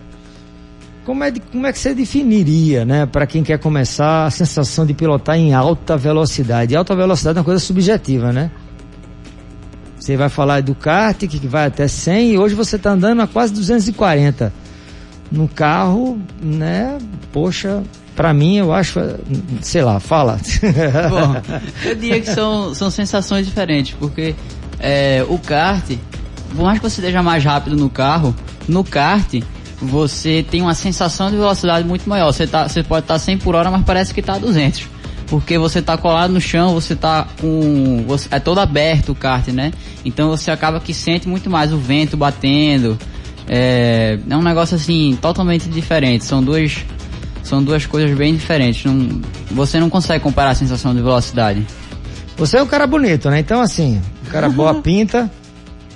Como 1.04 1.22
é, 1.22 1.30
como 1.30 1.66
é 1.66 1.72
que 1.72 1.78
você 1.78 1.94
definiria, 1.94 2.84
né, 2.84 3.06
para 3.06 3.28
quem 3.28 3.44
quer 3.44 3.60
começar 3.60 4.26
a 4.26 4.30
sensação 4.30 4.84
de 4.84 4.92
pilotar 4.92 5.36
em 5.36 5.54
alta 5.54 5.96
velocidade? 5.96 6.74
Alta 6.74 6.96
velocidade 6.96 7.38
é 7.38 7.40
uma 7.40 7.44
coisa 7.44 7.60
subjetiva, 7.60 8.32
né? 8.32 8.50
Você 10.06 10.16
vai 10.16 10.28
falar 10.28 10.62
do 10.62 10.72
kart 10.72 11.18
que 11.26 11.48
vai 11.48 11.66
até 11.66 11.88
100 11.88 12.30
e 12.30 12.38
hoje 12.38 12.54
você 12.54 12.76
está 12.76 12.90
andando 12.90 13.22
a 13.22 13.26
quase 13.26 13.52
240. 13.52 14.52
No 15.32 15.48
carro, 15.48 16.16
né? 16.40 16.96
Poxa, 17.32 17.82
para 18.14 18.32
mim 18.32 18.56
eu 18.56 18.72
acho, 18.72 19.00
sei 19.62 19.82
lá, 19.82 19.98
fala. 19.98 20.38
Bom, 21.10 21.58
eu 21.84 21.96
diria 21.96 22.20
que 22.20 22.30
são, 22.32 22.72
são 22.72 22.88
sensações 22.88 23.46
diferentes, 23.46 23.96
porque 23.98 24.36
é, 24.78 25.26
o 25.28 25.40
kart, 25.40 25.98
por 26.54 26.62
mais 26.62 26.78
que 26.78 26.88
você 26.88 27.00
esteja 27.00 27.20
mais 27.20 27.42
rápido 27.42 27.74
no 27.74 27.90
carro, 27.90 28.32
no 28.68 28.84
kart 28.84 29.42
você 29.82 30.46
tem 30.48 30.62
uma 30.62 30.74
sensação 30.74 31.32
de 31.32 31.36
velocidade 31.36 31.84
muito 31.84 32.08
maior. 32.08 32.32
Você, 32.32 32.46
tá, 32.46 32.68
você 32.68 32.80
pode 32.84 33.06
estar 33.06 33.14
tá 33.14 33.18
100 33.18 33.38
por 33.38 33.56
hora, 33.56 33.72
mas 33.72 33.84
parece 33.84 34.14
que 34.14 34.20
está 34.20 34.34
a 34.34 34.38
200 34.38 34.86
porque 35.26 35.58
você 35.58 35.82
tá 35.82 35.96
colado 35.96 36.32
no 36.32 36.40
chão, 36.40 36.72
você 36.72 36.94
tá 36.94 37.26
com. 37.40 38.04
Você, 38.06 38.28
é 38.30 38.38
todo 38.38 38.58
aberto 38.58 39.10
o 39.10 39.14
kart, 39.14 39.48
né? 39.48 39.72
Então 40.04 40.28
você 40.28 40.50
acaba 40.50 40.80
que 40.80 40.94
sente 40.94 41.28
muito 41.28 41.50
mais 41.50 41.72
o 41.72 41.78
vento 41.78 42.16
batendo. 42.16 42.98
É, 43.48 44.18
é 44.28 44.36
um 44.36 44.42
negócio 44.42 44.76
assim, 44.76 45.18
totalmente 45.20 45.68
diferente. 45.68 46.24
São 46.24 46.42
duas. 46.42 46.84
São 47.42 47.62
duas 47.62 47.86
coisas 47.86 48.16
bem 48.16 48.34
diferentes. 48.34 48.84
Não, 48.84 49.20
você 49.50 49.78
não 49.78 49.88
consegue 49.88 50.22
comparar 50.22 50.50
a 50.50 50.54
sensação 50.54 50.94
de 50.94 51.00
velocidade. 51.00 51.64
Você 52.36 52.58
é 52.58 52.62
um 52.62 52.66
cara 52.66 52.86
bonito, 52.86 53.30
né? 53.30 53.40
Então 53.40 53.60
assim, 53.60 54.00
um 54.26 54.30
cara 54.30 54.48
boa 54.48 54.74
pinta, 54.82 55.30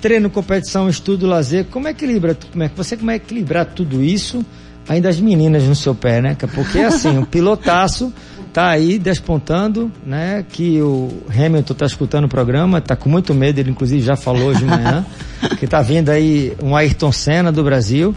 treino, 0.01 0.29
competição, 0.29 0.89
estudo, 0.89 1.27
lazer. 1.27 1.65
Como 1.65 1.87
é 1.87 1.93
que 1.93 2.03
equilibra? 2.03 2.37
Como 2.51 2.63
é 2.63 2.69
que 2.69 2.75
você 2.75 2.97
como 2.97 3.11
é 3.11 3.15
equilibrar 3.15 3.65
tudo 3.65 4.01
isso? 4.01 4.45
Ainda 4.89 5.09
as 5.09 5.19
meninas 5.19 5.63
no 5.63 5.75
seu 5.75 5.93
pé, 5.93 6.21
né? 6.21 6.35
Porque 6.53 6.79
assim, 6.79 7.17
um 7.17 7.23
pilotaço 7.25 8.11
tá 8.53 8.69
aí 8.69 8.99
despontando, 8.99 9.91
né? 10.05 10.45
Que 10.49 10.81
o 10.81 11.09
Hamilton 11.29 11.73
tá 11.73 11.85
escutando 11.85 12.25
o 12.25 12.29
programa, 12.29 12.81
tá 12.81 12.95
com 12.95 13.09
muito 13.09 13.33
medo, 13.33 13.59
ele 13.59 13.71
inclusive 13.71 14.01
já 14.01 14.15
falou 14.15 14.49
hoje 14.49 14.59
de 14.59 14.65
manhã, 14.65 15.05
que 15.59 15.67
tá 15.67 15.81
vindo 15.81 16.09
aí 16.09 16.53
um 16.61 16.75
Ayrton 16.75 17.11
Senna 17.11 17.51
do 17.51 17.63
Brasil. 17.63 18.15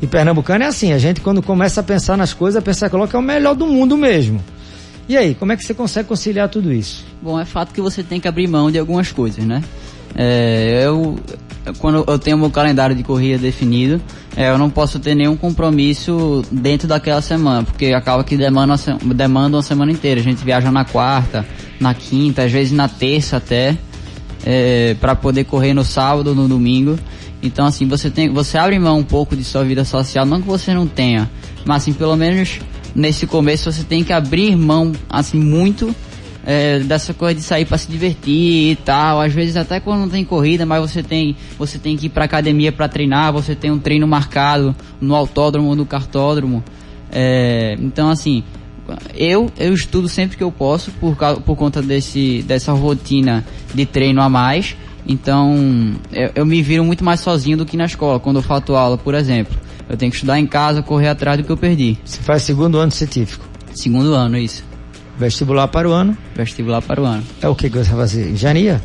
E 0.00 0.06
Pernambucano 0.06 0.64
é 0.64 0.66
assim, 0.66 0.92
a 0.92 0.98
gente 0.98 1.20
quando 1.20 1.42
começa 1.42 1.80
a 1.80 1.84
pensar 1.84 2.16
nas 2.16 2.32
coisas, 2.32 2.62
pensa 2.62 2.88
que 2.88 3.16
é 3.16 3.18
o 3.18 3.22
melhor 3.22 3.54
do 3.54 3.66
mundo 3.66 3.96
mesmo. 3.96 4.42
E 5.08 5.16
aí, 5.16 5.34
como 5.34 5.52
é 5.52 5.56
que 5.56 5.64
você 5.64 5.74
consegue 5.74 6.08
conciliar 6.08 6.48
tudo 6.48 6.72
isso? 6.72 7.04
Bom, 7.20 7.38
é 7.38 7.44
fato 7.44 7.72
que 7.72 7.80
você 7.80 8.02
tem 8.02 8.20
que 8.20 8.26
abrir 8.26 8.48
mão 8.48 8.70
de 8.70 8.78
algumas 8.78 9.12
coisas, 9.12 9.44
né? 9.44 9.62
É, 10.14 10.82
eu, 10.84 11.18
quando 11.78 12.04
eu 12.06 12.18
tenho 12.18 12.36
meu 12.36 12.50
calendário 12.50 12.94
de 12.94 13.02
corrida 13.02 13.38
definido, 13.38 14.00
é, 14.36 14.50
eu 14.50 14.58
não 14.58 14.68
posso 14.70 14.98
ter 14.98 15.14
nenhum 15.14 15.36
compromisso 15.36 16.44
dentro 16.50 16.88
daquela 16.88 17.20
semana, 17.20 17.62
porque 17.62 17.86
acaba 17.86 18.24
que 18.24 18.36
demanda, 18.36 18.74
demanda 19.14 19.56
uma 19.56 19.62
semana 19.62 19.92
inteira. 19.92 20.20
A 20.20 20.24
gente 20.24 20.44
viaja 20.44 20.70
na 20.70 20.84
quarta, 20.84 21.46
na 21.78 21.94
quinta, 21.94 22.42
às 22.44 22.52
vezes 22.52 22.72
na 22.72 22.88
terça 22.88 23.36
até, 23.36 23.76
é, 24.44 24.96
para 25.00 25.14
poder 25.14 25.44
correr 25.44 25.74
no 25.74 25.84
sábado, 25.84 26.34
no 26.34 26.48
domingo. 26.48 26.98
Então 27.42 27.66
assim, 27.66 27.86
você 27.86 28.08
tem, 28.08 28.28
você 28.28 28.56
abre 28.56 28.78
mão 28.78 28.98
um 28.98 29.04
pouco 29.04 29.36
de 29.36 29.44
sua 29.44 29.64
vida 29.64 29.84
social, 29.84 30.24
não 30.24 30.40
que 30.40 30.46
você 30.46 30.72
não 30.72 30.86
tenha, 30.86 31.28
mas 31.64 31.82
assim, 31.82 31.92
pelo 31.92 32.16
menos 32.16 32.60
nesse 32.94 33.26
começo 33.26 33.72
você 33.72 33.82
tem 33.82 34.04
que 34.04 34.12
abrir 34.12 34.54
mão 34.54 34.92
assim 35.08 35.40
muito 35.40 35.94
é, 36.44 36.80
dessa 36.80 37.14
coisa 37.14 37.34
de 37.34 37.42
sair 37.42 37.64
para 37.64 37.78
se 37.78 37.90
divertir 37.90 38.72
e 38.72 38.76
tal. 38.76 39.20
Às 39.20 39.32
vezes 39.32 39.56
até 39.56 39.80
quando 39.80 40.00
não 40.00 40.08
tem 40.08 40.24
corrida, 40.24 40.66
mas 40.66 40.80
você 40.80 41.02
tem, 41.02 41.36
você 41.58 41.78
tem 41.78 41.96
que 41.96 42.06
ir 42.06 42.08
para 42.10 42.24
academia 42.24 42.72
para 42.72 42.88
treinar, 42.88 43.32
você 43.32 43.54
tem 43.54 43.70
um 43.70 43.78
treino 43.78 44.06
marcado 44.06 44.74
no 45.00 45.14
autódromo 45.14 45.68
ou 45.68 45.76
no 45.76 45.86
cartódromo. 45.86 46.62
É, 47.10 47.76
então 47.80 48.08
assim, 48.08 48.42
eu 49.14 49.50
eu 49.58 49.74
estudo 49.74 50.08
sempre 50.08 50.36
que 50.36 50.42
eu 50.42 50.50
posso 50.50 50.90
por, 50.92 51.16
por 51.16 51.56
conta 51.56 51.82
desse 51.82 52.42
dessa 52.42 52.72
rotina 52.72 53.44
de 53.74 53.86
treino 53.86 54.20
a 54.20 54.28
mais. 54.28 54.76
Então 55.06 55.94
eu, 56.12 56.30
eu 56.36 56.46
me 56.46 56.62
viro 56.62 56.84
muito 56.84 57.04
mais 57.04 57.20
sozinho 57.20 57.56
do 57.56 57.66
que 57.66 57.76
na 57.76 57.86
escola 57.86 58.18
quando 58.18 58.36
eu 58.36 58.42
faço 58.42 58.74
aula, 58.74 58.96
por 58.96 59.14
exemplo. 59.14 59.56
Eu 59.88 59.96
tenho 59.96 60.10
que 60.10 60.16
estudar 60.16 60.38
em 60.38 60.46
casa, 60.46 60.80
correr 60.80 61.08
atrás 61.08 61.38
do 61.38 61.44
que 61.44 61.50
eu 61.50 61.56
perdi. 61.56 61.98
Você 62.04 62.22
faz 62.22 62.42
segundo 62.42 62.78
ano 62.78 62.90
científico? 62.90 63.44
Segundo 63.74 64.14
ano, 64.14 64.38
isso. 64.38 64.71
Vestibular 65.18 65.68
para 65.68 65.88
o 65.88 65.92
ano. 65.92 66.16
Vestibular 66.34 66.82
para 66.82 67.00
o 67.00 67.04
ano. 67.04 67.22
É 67.40 67.48
o 67.48 67.54
que, 67.54 67.68
que 67.68 67.78
você 67.78 67.90
vai 67.90 68.00
fazer? 68.00 68.30
Engenharia? 68.30 68.82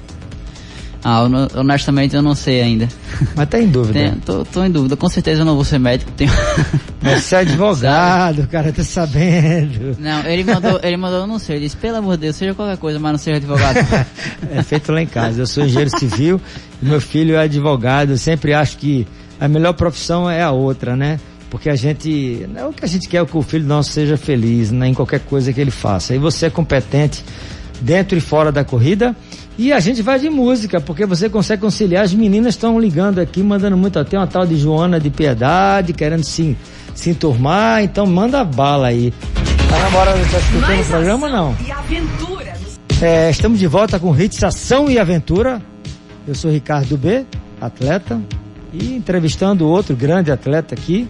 Ah, 1.04 1.24
honestamente 1.56 2.16
eu 2.16 2.22
não 2.22 2.36
sei 2.36 2.62
ainda. 2.62 2.90
Mas 3.36 3.48
tá 3.48 3.60
em 3.60 3.68
dúvida? 3.68 3.94
Tem, 3.94 4.12
tô, 4.16 4.44
tô, 4.44 4.64
em 4.64 4.72
dúvida. 4.72 4.98
Com 4.98 5.08
certeza 5.08 5.42
eu 5.42 5.46
não 5.46 5.56
vou 5.56 5.64
ser 5.64 5.80
médico. 5.80 6.12
Tenho... 6.12 6.32
Mas 7.02 7.24
você 7.24 7.36
é 7.36 7.40
advogado, 7.40 8.48
cara, 8.48 8.74
tá 8.74 8.84
sabendo. 8.84 9.96
Não, 10.00 10.26
ele 10.26 10.44
mandou, 10.44 10.80
ele 10.84 10.98
mandou, 10.98 11.20
eu 11.20 11.28
não 11.28 11.40
sei. 11.40 11.58
Ele 11.58 11.66
disse, 11.66 11.78
pelo 11.78 11.98
amor 11.98 12.18
de 12.18 12.22
Deus, 12.22 12.36
seja 12.36 12.54
qualquer 12.54 12.78
coisa, 12.78 13.00
mas 13.00 13.12
não 13.12 13.20
seja 13.20 13.38
advogado. 13.38 13.78
é 14.52 14.64
feito 14.64 14.92
lá 14.92 15.02
em 15.02 15.08
casa. 15.08 15.42
Eu 15.42 15.48
sou 15.48 15.64
engenheiro 15.64 15.92
civil 15.98 16.42
meu 16.82 17.02
filho 17.02 17.36
é 17.36 17.40
advogado. 17.40 18.12
Eu 18.12 18.18
sempre 18.18 18.54
acho 18.54 18.78
que 18.78 19.08
a 19.40 19.48
melhor 19.48 19.74
profissão 19.74 20.30
é 20.30 20.42
a 20.42 20.52
outra, 20.52 20.96
né? 20.96 21.20
Porque 21.50 21.70
a 21.70 21.76
gente, 21.76 22.46
não 22.54 22.62
é 22.62 22.66
o 22.66 22.74
que 22.74 22.84
a 22.84 22.88
gente 22.88 23.08
quer 23.08 23.22
é 23.22 23.26
que 23.26 23.38
o 23.38 23.42
filho 23.42 23.66
nosso 23.66 23.92
seja 23.92 24.18
feliz 24.18 24.72
né, 24.72 24.88
em 24.88 24.94
qualquer 24.94 25.22
coisa 25.22 25.54
que 25.54 25.62
ele 25.62 25.72
faça. 25.72 26.14
E 26.14 26.18
você 26.18 26.48
é 26.48 26.50
competente 26.50 27.24
dentro 27.80 28.18
e 28.18 28.22
fora 28.22 28.52
da 28.52 28.64
corrida. 28.64 29.16
E 29.58 29.74
a 29.74 29.80
gente 29.80 30.02
vai 30.02 30.20
de 30.20 30.30
música, 30.30 30.80
porque 30.80 31.06
você 31.06 31.30
consegue 31.30 31.62
conciliar. 31.62 32.04
As 32.04 32.14
meninas 32.14 32.54
estão 32.54 32.80
ligando 32.80 33.20
aqui, 33.20 33.42
mandando 33.42 33.76
muito. 33.76 34.04
Tem 34.06 34.20
uma 34.20 34.28
tal 34.28 34.46
de 34.46 34.58
Joana 34.58 35.00
de 35.00 35.10
Piedade, 35.10 35.94
querendo 35.94 36.24
se, 36.24 36.56
se 36.94 37.10
enturmar. 37.10 37.84
Então 37.84 38.06
manda 38.06 38.44
bala 38.44 38.88
aí. 38.88 39.14
Tá 39.70 39.80
namorada, 39.80 40.20
tá 40.20 40.38
escutando 40.38 40.82
o 40.82 40.86
programa 40.86 41.28
ou 41.28 41.34
não? 41.34 41.58
E 41.66 41.72
aventura. 41.72 42.54
É, 43.02 43.30
estamos 43.30 43.60
de 43.60 43.68
volta 43.68 44.00
com 44.00 44.16
Hits 44.16 44.44
Ação 44.44 44.90
e 44.90 45.00
Aventura. 45.00 45.62
Eu 46.28 46.36
sou 46.36 46.52
Ricardo 46.52 46.98
B, 46.98 47.26
atleta. 47.60 48.22
E 48.74 48.96
entrevistando 48.96 49.68
outro 49.68 49.96
grande 49.96 50.32
atleta 50.32 50.76
aqui, 50.76 51.08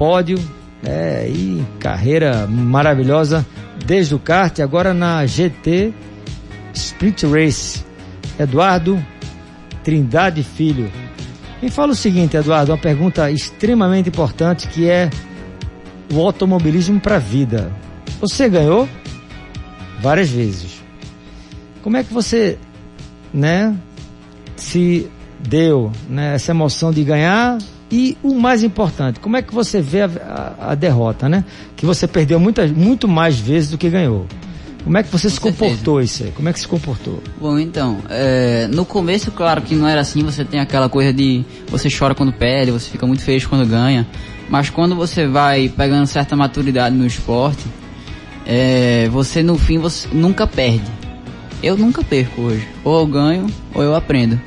pódio, 0.00 0.38
é, 0.82 1.28
e 1.28 1.62
carreira 1.78 2.46
maravilhosa 2.46 3.46
desde 3.84 4.14
o 4.14 4.18
kart, 4.18 4.58
agora 4.60 4.94
na 4.94 5.26
GT 5.26 5.92
Sprint 6.72 7.26
Race. 7.26 7.84
Eduardo 8.38 8.98
Trindade 9.84 10.42
Filho. 10.42 10.90
Me 11.60 11.68
fala 11.68 11.92
o 11.92 11.94
seguinte, 11.94 12.34
Eduardo, 12.34 12.72
uma 12.72 12.78
pergunta 12.78 13.30
extremamente 13.30 14.08
importante 14.08 14.68
que 14.68 14.88
é 14.88 15.10
o 16.10 16.18
automobilismo 16.18 16.98
para 16.98 17.16
a 17.16 17.18
vida. 17.18 17.70
Você 18.22 18.48
ganhou 18.48 18.88
várias 20.00 20.30
vezes. 20.30 20.80
Como 21.82 21.98
é 21.98 22.02
que 22.02 22.14
você, 22.14 22.58
né, 23.34 23.76
se 24.56 25.10
deu 25.38 25.92
né, 26.08 26.36
essa 26.36 26.52
emoção 26.52 26.90
de 26.90 27.04
ganhar 27.04 27.58
e 27.90 28.16
o 28.22 28.34
mais 28.34 28.62
importante, 28.62 29.18
como 29.18 29.36
é 29.36 29.42
que 29.42 29.52
você 29.52 29.80
vê 29.80 30.02
a, 30.02 30.10
a, 30.58 30.72
a 30.72 30.74
derrota, 30.74 31.28
né? 31.28 31.44
Que 31.76 31.84
você 31.84 32.06
perdeu 32.06 32.38
muitas, 32.38 32.70
muito 32.70 33.08
mais 33.08 33.38
vezes 33.38 33.70
do 33.70 33.78
que 33.78 33.90
ganhou. 33.90 34.26
Como 34.84 34.96
é 34.96 35.02
que 35.02 35.10
você 35.10 35.28
Com 35.28 35.34
se 35.34 35.40
comportou 35.40 36.00
isso 36.00 36.24
aí? 36.24 36.30
Como 36.30 36.48
é 36.48 36.52
que 36.52 36.60
se 36.60 36.68
comportou? 36.68 37.22
Bom, 37.38 37.58
então, 37.58 37.98
é, 38.08 38.66
no 38.68 38.84
começo, 38.84 39.30
claro 39.30 39.60
que 39.60 39.74
não 39.74 39.86
era 39.86 40.00
assim, 40.00 40.22
você 40.22 40.44
tem 40.44 40.60
aquela 40.60 40.88
coisa 40.88 41.12
de 41.12 41.44
você 41.68 41.88
chora 41.90 42.14
quando 42.14 42.32
perde, 42.32 42.70
você 42.70 42.88
fica 42.90 43.06
muito 43.06 43.22
feliz 43.22 43.44
quando 43.44 43.68
ganha, 43.68 44.06
mas 44.48 44.70
quando 44.70 44.94
você 44.94 45.26
vai 45.26 45.68
pegando 45.68 46.06
certa 46.06 46.34
maturidade 46.34 46.94
no 46.96 47.06
esporte, 47.06 47.64
é, 48.46 49.08
você 49.10 49.42
no 49.42 49.58
fim 49.58 49.78
você 49.78 50.08
nunca 50.12 50.46
perde. 50.46 50.90
Eu 51.62 51.76
nunca 51.76 52.02
perco 52.02 52.40
hoje. 52.40 52.66
Ou 52.82 53.00
eu 53.00 53.06
ganho, 53.06 53.46
ou 53.74 53.82
eu 53.82 53.94
aprendo. 53.94 54.40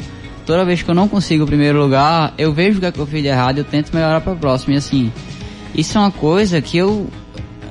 Toda 0.46 0.66
vez 0.66 0.82
que 0.82 0.90
eu 0.90 0.96
não 0.96 1.08
consigo 1.08 1.44
o 1.44 1.48
primeiro 1.48 1.82
lugar, 1.82 2.34
eu 2.38 2.52
vejo 2.52 2.78
o 2.78 2.82
que, 2.82 2.86
é 2.88 2.92
que 2.92 3.00
eu 3.00 3.08
fiz 3.08 3.22
de 3.22 3.30
errado 3.30 3.58
e 3.58 3.60
eu 3.62 3.66
tento 3.66 3.94
melhorar 3.94 4.22
para 4.22 4.34
o 4.34 4.38
próximo. 4.38 4.74
E 4.74 4.78
assim, 4.78 5.12
isso 5.74 5.98
é 5.98 6.02
uma 6.02 6.12
coisa 6.12 6.62
que 6.62 6.78
eu 6.78 7.08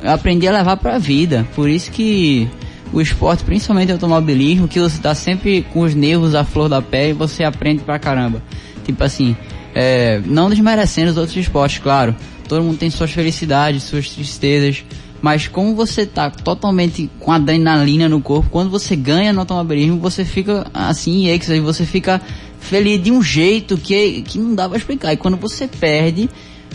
aprendi 0.03 0.49
a 0.49 0.53
levar 0.53 0.77
para 0.77 0.97
a 0.97 0.99
vida. 0.99 1.47
Por 1.55 1.69
isso 1.69 1.91
que 1.91 2.49
o 2.93 3.01
esporte, 3.01 3.45
principalmente 3.45 3.91
o 3.91 3.95
automobilismo, 3.95 4.69
que 4.69 4.81
você 4.81 4.99
tá 4.99 5.15
sempre 5.15 5.63
com 5.73 5.81
os 5.81 5.95
nervos 5.95 6.35
à 6.35 6.45
flor 6.45 6.69
da 6.69 6.83
pele 6.83 7.11
e 7.11 7.15
você 7.15 7.45
aprende 7.45 7.83
pra 7.83 7.99
caramba. 7.99 8.43
Tipo 8.85 9.05
assim, 9.05 9.37
é, 9.75 10.21
não 10.27 10.51
desmerecendo 10.51 11.11
os 11.11 11.17
outros 11.17 11.37
esportes, 11.37 11.79
claro. 11.79 12.15
Todo 12.49 12.63
mundo 12.63 12.79
tem 12.79 12.91
suas 12.91 13.11
felicidades, 13.11 13.83
suas 13.83 14.11
tristezas. 14.11 14.85
Mas 15.23 15.47
como 15.47 15.75
você 15.77 16.05
tá 16.05 16.29
totalmente 16.29 17.09
com 17.21 17.31
adrenalina 17.31 18.09
no 18.09 18.21
corpo, 18.21 18.51
quando 18.51 18.69
você 18.69 18.97
ganha 18.97 19.33
no 19.33 19.41
automobilismo, 19.41 20.01
você 20.01 20.25
fica 20.25 20.67
assim, 20.75 21.29
e 21.29 21.61
você 21.61 21.87
fica 21.87 22.21
feliz 22.63 23.03
de 23.03 23.11
um 23.11 23.23
jeito 23.23 23.77
que, 23.77 24.23
que 24.23 24.39
não 24.39 24.55
dá 24.55 24.69
pra 24.69 24.79
explicar. 24.79 25.13
E 25.13 25.17
quando 25.17 25.37
você 25.37 25.69
perde, 25.69 26.31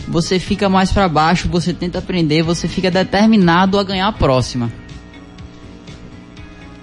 você 0.06 0.38
fica 0.38 0.68
mais 0.68 0.92
para 0.92 1.08
baixo, 1.08 1.48
você 1.48 1.72
tenta 1.72 1.98
aprender, 1.98 2.42
você 2.42 2.68
fica 2.68 2.90
determinado 2.90 3.78
a 3.78 3.84
ganhar 3.84 4.08
a 4.08 4.12
próxima. 4.12 4.70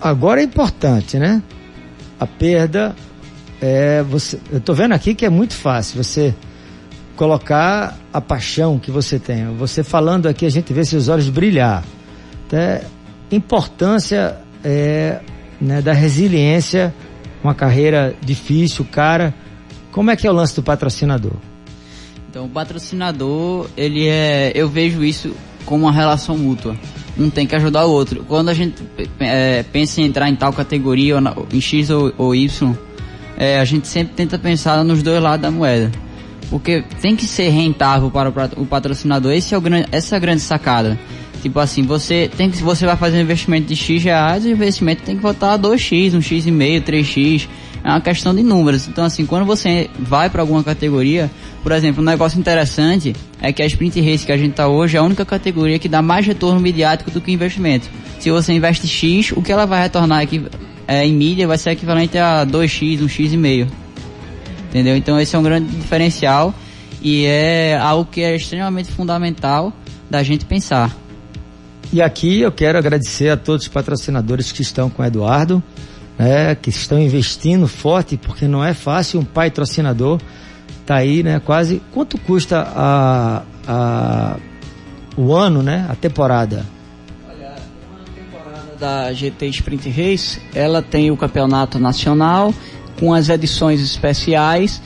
Agora 0.02 0.42
é 0.42 0.44
importante, 0.44 1.18
né? 1.18 1.42
A 2.20 2.28
perda 2.28 2.96
é 3.62 4.04
você. 4.04 4.40
Eu 4.52 4.60
tô 4.60 4.74
vendo 4.74 4.94
aqui 4.94 5.16
que 5.16 5.26
é 5.26 5.30
muito 5.30 5.54
fácil 5.54 6.04
você 6.04 6.36
colocar 7.16 7.98
a 8.12 8.20
paixão 8.20 8.78
que 8.78 8.92
você 8.92 9.18
tem. 9.18 9.56
Você 9.56 9.84
falando 9.84 10.28
aqui, 10.28 10.46
a 10.46 10.50
gente 10.50 10.72
vê 10.74 10.84
seus 10.84 11.08
olhos 11.08 11.30
brilhar. 11.30 11.84
Até 12.48 12.84
importância 13.32 14.38
é, 14.64 15.20
né, 15.60 15.82
da 15.82 15.94
resiliência, 15.94 16.94
uma 17.46 17.56
carreira 17.56 18.16
difícil, 18.22 18.86
cara. 18.92 19.34
Como 19.92 20.12
é 20.12 20.16
que 20.16 20.28
é 20.28 20.32
o 20.32 20.34
lance 20.34 20.56
do 20.56 20.64
patrocinador? 20.64 21.34
Então, 22.30 22.46
o 22.46 22.50
patrocinador, 22.50 23.70
ele 23.78 24.08
é. 24.08 24.52
Eu 24.54 24.68
vejo 24.68 25.04
isso 25.04 25.34
como 25.66 25.86
uma 25.86 25.92
relação 25.92 26.38
mútua. 26.38 26.76
Um 27.18 27.30
tem 27.30 27.48
que 27.48 27.56
ajudar 27.56 27.86
o 27.86 27.92
outro. 27.92 28.26
Quando 28.28 28.50
a 28.50 28.54
gente 28.54 28.84
é, 29.20 29.64
pensa 29.64 30.02
em 30.02 30.06
entrar 30.06 30.30
em 30.30 30.36
tal 30.36 30.52
categoria, 30.52 31.22
na, 31.22 31.34
em 31.54 31.62
X 31.62 31.90
ou, 31.90 32.14
ou 32.18 32.36
Y, 32.36 32.76
é, 33.38 33.60
a 33.60 33.64
gente 33.64 33.88
sempre 33.88 34.14
tenta 34.16 34.38
pensar 34.38 34.84
nos 34.84 35.02
dois 35.02 35.22
lados 35.22 35.42
da 35.42 35.50
moeda. 35.50 35.92
Porque 36.50 36.84
tem 37.02 37.16
que 37.16 37.26
ser 37.26 37.50
rentável 37.50 38.12
para 38.12 38.30
o 38.58 38.66
patrocinador. 38.66 39.32
Esse 39.32 39.56
é 39.56 39.58
o 39.58 39.62
grande, 39.62 39.88
essa 39.92 40.16
é 40.16 40.18
a 40.18 40.20
grande 40.20 40.42
sacada. 40.42 41.00
Tipo 41.46 41.60
assim, 41.60 41.84
você 41.84 42.28
tem 42.36 42.50
que 42.50 42.58
você 42.64 42.88
vai 42.88 42.98
fazer 42.98 43.18
um 43.18 43.22
investimento 43.22 43.68
de 43.68 43.76
X 43.76 44.04
reais, 44.04 44.44
o 44.44 44.50
investimento 44.50 45.04
tem 45.04 45.16
que 45.16 45.22
voltar 45.22 45.54
a 45.54 45.60
2x, 45.60 46.14
1x 46.14 46.48
e 46.48 46.50
meio, 46.50 46.82
3x. 46.82 47.48
É 47.84 47.90
uma 47.90 48.02
questão 48.02 48.34
de 48.34 48.42
números. 48.42 48.88
Então 48.88 49.06
assim, 49.06 49.28
quando 49.28 49.46
você 49.46 49.88
vai 50.00 50.28
para 50.28 50.42
alguma 50.42 50.64
categoria, 50.64 51.30
por 51.62 51.72
exemplo, 51.72 52.02
um 52.02 52.06
negócio 52.06 52.40
interessante 52.40 53.16
é 53.40 53.54
que 53.54 53.62
a 53.62 53.66
Sprint 53.68 54.02
Race 54.02 54.26
que 54.26 54.32
a 54.32 54.38
gente 54.38 54.50
está 54.50 54.68
hoje 54.68 54.98
é 54.98 55.00
a 55.00 55.04
única 55.04 55.24
categoria 55.24 55.78
que 55.78 55.88
dá 55.88 56.02
mais 56.02 56.26
retorno 56.26 56.60
midiático 56.60 57.12
do 57.12 57.22
que 57.22 57.32
investimento. 57.32 57.88
Se 58.20 58.32
você 58.32 58.52
investe 58.52 58.88
X, 58.88 59.32
o 59.32 59.44
que 59.44 59.52
ela 59.52 59.68
vai 59.68 59.84
retornar 59.84 60.24
aqui 60.24 60.44
é, 60.88 61.06
em 61.06 61.14
mídia 61.14 61.48
vai 61.48 61.60
ser 61.60 61.70
equivalente 61.70 62.18
a 62.18 62.44
2x, 62.44 63.02
1x 63.02 63.34
e 63.34 63.38
meio. 63.38 63.68
Entendeu? 64.70 64.98
Então 64.98 65.20
esse 65.20 65.36
é 65.36 65.38
um 65.38 65.44
grande 65.44 65.68
diferencial 65.76 66.56
e 67.04 67.24
é 67.26 67.78
algo 67.80 68.10
que 68.12 68.22
é 68.22 68.36
extremamente 68.36 68.92
fundamental 68.92 69.72
da 70.10 70.24
gente 70.24 70.44
pensar. 70.44 71.05
E 71.96 72.02
aqui 72.02 72.42
eu 72.42 72.52
quero 72.52 72.78
agradecer 72.78 73.30
a 73.30 73.38
todos 73.38 73.68
os 73.68 73.68
patrocinadores 73.70 74.52
que 74.52 74.62
estão 74.62 74.90
com 74.90 75.02
o 75.02 75.06
Eduardo, 75.06 75.64
né, 76.20 76.54
que 76.54 76.70
estão 76.70 77.00
investindo 77.00 77.70
forte, 77.70 78.18
porque 78.18 78.50
não 78.50 78.62
é 78.62 78.74
fácil 78.74 79.22
um 79.22 79.24
patrocinador 79.24 80.20
tá 80.86 80.96
aí, 80.96 81.24
né, 81.24 81.40
quase. 81.40 81.82
Quanto 81.94 82.18
custa 82.18 82.68
a, 82.76 83.44
a 83.66 84.38
o 85.16 85.34
ano, 85.34 85.64
né, 85.64 85.88
a 85.90 85.96
temporada? 85.96 86.66
Olha, 87.30 87.56
temporada 88.14 88.76
da 88.78 89.14
GT 89.14 89.48
Sprint 89.48 89.90
Race, 89.90 90.42
ela 90.54 90.82
tem 90.82 91.12
o 91.12 91.16
campeonato 91.16 91.80
nacional 91.80 92.54
com 93.00 93.14
as 93.14 93.30
edições 93.30 93.80
especiais 93.80 94.82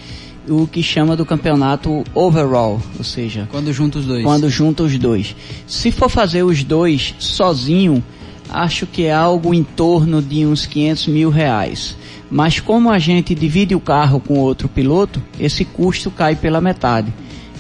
o 0.49 0.67
que 0.67 0.81
chama 0.81 1.15
do 1.15 1.25
campeonato 1.25 2.03
overall, 2.13 2.81
ou 2.97 3.03
seja, 3.03 3.47
quando 3.51 3.71
junta 3.71 3.99
os 3.99 4.05
dois. 4.05 4.23
Quando 4.23 4.49
junta 4.49 4.83
os 4.83 4.97
dois. 4.97 5.35
Se 5.67 5.91
for 5.91 6.09
fazer 6.09 6.43
os 6.43 6.63
dois 6.63 7.15
sozinho, 7.19 8.03
acho 8.49 8.85
que 8.85 9.05
é 9.05 9.13
algo 9.13 9.53
em 9.53 9.63
torno 9.63 10.21
de 10.21 10.45
uns 10.45 10.65
500 10.65 11.07
mil 11.07 11.29
reais. 11.29 11.95
Mas 12.29 12.59
como 12.59 12.89
a 12.89 12.99
gente 12.99 13.33
divide 13.33 13.75
o 13.75 13.79
carro 13.79 14.19
com 14.19 14.37
outro 14.39 14.67
piloto, 14.67 15.21
esse 15.39 15.65
custo 15.65 16.11
cai 16.11 16.35
pela 16.35 16.61
metade. 16.61 17.13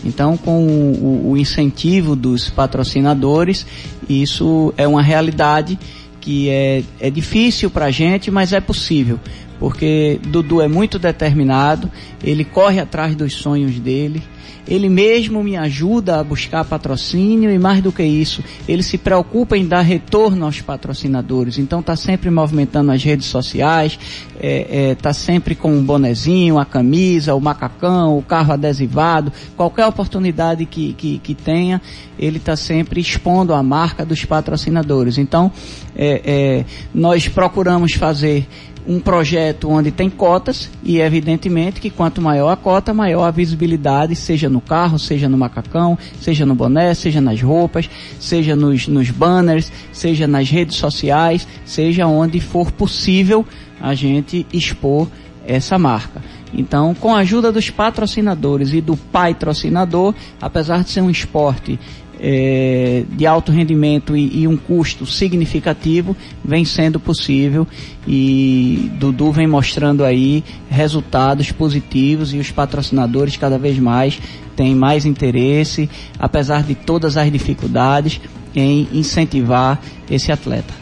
Então, 0.03 0.37
com 0.37 0.65
o, 0.65 1.31
o 1.31 1.37
incentivo 1.37 2.15
dos 2.15 2.49
patrocinadores, 2.49 3.65
isso 4.07 4.73
é 4.77 4.87
uma 4.87 5.01
realidade 5.01 5.77
que 6.21 6.49
é, 6.49 6.83
é 6.99 7.09
difícil 7.09 7.69
para 7.69 7.85
a 7.85 7.91
gente, 7.91 8.29
mas 8.29 8.53
é 8.53 8.59
possível 8.59 9.19
porque 9.59 10.19
Dudu 10.23 10.61
é 10.61 10.67
muito 10.67 10.97
determinado, 10.97 11.91
ele 12.23 12.45
corre 12.45 12.79
atrás 12.79 13.15
dos 13.15 13.33
sonhos 13.33 13.79
dele, 13.79 14.23
ele 14.69 14.87
mesmo 14.87 15.43
me 15.43 15.57
ajuda 15.57 16.19
a 16.19 16.23
buscar 16.23 16.63
patrocínio 16.63 17.49
e 17.49 17.57
mais 17.57 17.81
do 17.81 17.91
que 17.91 18.03
isso, 18.03 18.43
ele 18.67 18.83
se 18.83 18.99
preocupa 18.99 19.57
em 19.57 19.65
dar 19.65 19.81
retorno 19.81 20.45
aos 20.45 20.61
patrocinadores. 20.61 21.57
Então 21.57 21.79
está 21.79 21.95
sempre 21.95 22.29
movimentando 22.29 22.91
as 22.91 23.03
redes 23.03 23.25
sociais, 23.25 23.97
está 24.35 24.39
é, 24.39 24.91
é, 24.91 24.95
tá 24.95 25.11
sempre 25.11 25.55
com 25.55 25.73
um 25.73 25.83
bonezinho, 25.83 26.59
a 26.59 26.65
camisa, 26.65 27.33
o 27.33 27.41
macacão, 27.41 28.15
o 28.15 28.21
carro 28.21 28.53
adesivado, 28.53 29.33
qualquer 29.57 29.87
oportunidade 29.87 30.65
que, 30.67 30.93
que, 30.93 31.17
que 31.17 31.33
tenha, 31.33 31.81
ele 32.17 32.37
está 32.37 32.55
sempre 32.55 33.01
expondo 33.01 33.55
a 33.55 33.63
marca 33.63 34.05
dos 34.05 34.23
patrocinadores. 34.23 35.17
Então 35.17 35.51
é, 35.95 36.21
é 36.23 36.65
nós 36.93 37.27
procuramos 37.27 37.93
fazer 37.93 38.47
um 38.89 38.99
projeto 38.99 39.69
onde 39.69 39.91
tem 39.91 40.09
cotas 40.09 40.67
e 40.83 40.99
evidentemente 40.99 41.79
que 41.79 41.91
quanto 41.91 42.19
maior 42.19 42.49
a 42.49 42.55
cota, 42.55 42.91
maior 42.91 43.25
a 43.25 43.31
visibilidade, 43.31 44.15
seja 44.15 44.49
no 44.49 44.59
carro, 44.59 44.97
seja 44.97 45.29
no 45.29 45.37
macacão, 45.37 45.95
seja 46.19 46.43
no 46.43 46.55
boné, 46.55 46.95
seja 46.95 47.21
nas 47.21 47.39
roupas, 47.39 47.87
seja 48.19 48.55
nos, 48.55 48.87
nos 48.87 49.11
banners, 49.11 49.71
seja 49.93 50.25
nas 50.25 50.49
redes 50.49 50.77
sociais, 50.77 51.47
seja 51.63 52.07
onde 52.07 52.39
for 52.39 52.71
possível 52.71 53.45
a 53.79 53.93
gente 53.93 54.47
expor 54.51 55.07
essa 55.45 55.77
marca. 55.77 56.23
Então, 56.51 56.95
com 56.95 57.13
a 57.13 57.19
ajuda 57.19 57.51
dos 57.51 57.69
patrocinadores 57.69 58.73
e 58.73 58.81
do 58.81 58.97
patrocinador, 58.97 60.15
apesar 60.41 60.83
de 60.83 60.89
ser 60.89 61.01
um 61.01 61.11
esporte 61.11 61.79
é, 62.19 63.03
de 63.09 63.25
alto 63.25 63.51
rendimento 63.51 64.15
e, 64.15 64.41
e, 64.41 64.47
um 64.47 64.57
custo 64.57 65.05
significativo 65.05 66.15
vem 66.43 66.65
sendo 66.65 66.99
possível 66.99 67.65
e 68.05 68.91
Dudu 68.99 69.31
vem 69.31 69.47
mostrando 69.47 70.03
aí 70.03 70.43
resultados 70.69 71.51
positivos 71.51 72.33
e 72.33 72.37
os 72.37 72.51
patrocinadores 72.51 73.37
cada 73.37 73.57
vez 73.57 73.79
mais 73.79 74.19
têm 74.55 74.75
mais 74.75 75.05
interesse, 75.05 75.89
apesar 76.19 76.63
de 76.63 76.75
todas 76.75 77.15
as 77.15 77.31
dificuldades, 77.31 78.19
em 78.53 78.89
incentivar 78.91 79.79
esse 80.09 80.31
atleta. 80.31 80.73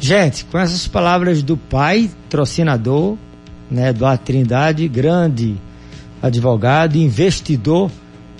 Gente, 0.00 0.44
com 0.46 0.58
essas 0.58 0.88
palavras 0.88 1.42
do 1.42 1.56
pai, 1.56 2.10
patrocinador, 2.24 3.16
né, 3.70 3.92
do 3.92 4.04
Trindade, 4.18 4.88
grande 4.88 5.56
advogado, 6.20 6.96
investidor 6.96 7.90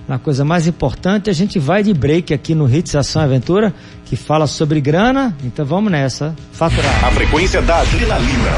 na 0.09 0.19
coisa 0.19 0.45
mais 0.45 0.66
importante, 0.66 1.29
a 1.29 1.33
gente 1.33 1.59
vai 1.59 1.83
de 1.83 1.92
break 1.92 2.33
aqui 2.33 2.55
no 2.55 2.73
Hits 2.73 2.95
Ação 2.95 3.23
Aventura, 3.23 3.75
que 4.05 4.14
fala 4.14 4.47
sobre 4.47 4.81
grana. 4.81 5.37
Então 5.42 5.64
vamos 5.64 5.90
nessa, 5.90 6.35
faturar. 6.53 7.05
A 7.05 7.11
frequência 7.11 7.61
da 7.62 7.81
adrenalina. 7.81 8.53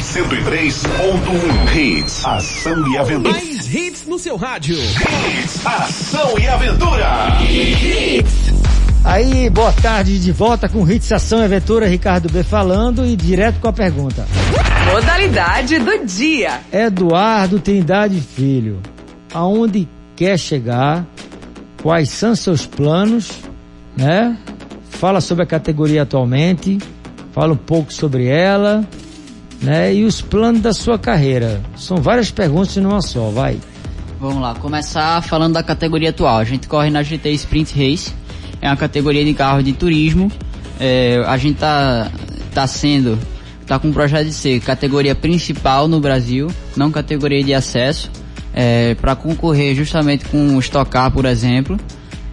103.1 0.00 1.76
Hits, 1.76 2.24
Ação 2.24 2.88
e 2.88 2.98
Aventura. 2.98 3.32
Mais 3.32 3.72
hits 3.72 4.06
no 4.06 4.18
seu 4.18 4.36
rádio. 4.36 4.76
Hits, 4.76 5.64
Ação 5.64 6.38
e 6.38 6.48
Aventura. 6.48 7.38
Hits. 7.48 8.50
Aí, 9.04 9.48
boa 9.50 9.72
tarde, 9.72 10.18
de 10.18 10.32
volta 10.32 10.68
com 10.68 10.90
Hits 10.90 11.12
Ação 11.12 11.40
e 11.40 11.44
Aventura, 11.44 11.86
Ricardo 11.86 12.28
B 12.28 12.42
falando 12.42 13.06
e 13.06 13.14
direto 13.14 13.60
com 13.60 13.68
a 13.68 13.72
pergunta. 13.72 14.26
Modalidade 14.92 15.78
do 15.78 16.04
dia. 16.04 16.60
Eduardo 16.72 17.60
Trindade 17.60 18.20
Filho, 18.20 18.80
aonde 19.32 19.88
quer 20.20 20.38
chegar? 20.38 21.06
Quais 21.82 22.10
são 22.10 22.36
seus 22.36 22.66
planos, 22.66 23.30
né? 23.96 24.36
Fala 24.90 25.18
sobre 25.18 25.44
a 25.44 25.46
categoria 25.46 26.02
atualmente, 26.02 26.76
fala 27.32 27.54
um 27.54 27.56
pouco 27.56 27.90
sobre 27.90 28.26
ela, 28.26 28.86
né? 29.62 29.94
E 29.94 30.04
os 30.04 30.20
planos 30.20 30.60
da 30.60 30.74
sua 30.74 30.98
carreira. 30.98 31.62
São 31.74 31.96
várias 31.96 32.30
perguntas 32.30 32.76
em 32.76 32.84
uma 32.84 33.00
só, 33.00 33.30
vai. 33.30 33.58
Vamos 34.20 34.42
lá, 34.42 34.54
começar 34.56 35.22
falando 35.22 35.54
da 35.54 35.62
categoria 35.62 36.10
atual. 36.10 36.36
A 36.36 36.44
gente 36.44 36.68
corre 36.68 36.90
na 36.90 37.02
GT 37.02 37.30
Sprint 37.30 37.72
Race, 37.72 38.12
é 38.60 38.68
uma 38.68 38.76
categoria 38.76 39.24
de 39.24 39.32
carro 39.32 39.62
de 39.62 39.72
turismo. 39.72 40.30
É, 40.78 41.24
a 41.26 41.38
gente 41.38 41.56
tá, 41.60 42.10
tá 42.52 42.66
sendo, 42.66 43.18
tá 43.66 43.78
com 43.78 43.88
um 43.88 43.92
projeto 43.92 44.26
de 44.26 44.34
ser 44.34 44.60
categoria 44.60 45.14
principal 45.14 45.88
no 45.88 45.98
Brasil, 45.98 46.52
não 46.76 46.90
categoria 46.90 47.42
de 47.42 47.54
acesso, 47.54 48.10
é, 48.60 48.94
para 48.94 49.16
concorrer 49.16 49.74
justamente 49.74 50.26
com 50.26 50.54
o 50.54 50.60
Stock 50.60 50.90
Car, 50.90 51.10
por 51.10 51.24
exemplo. 51.24 51.78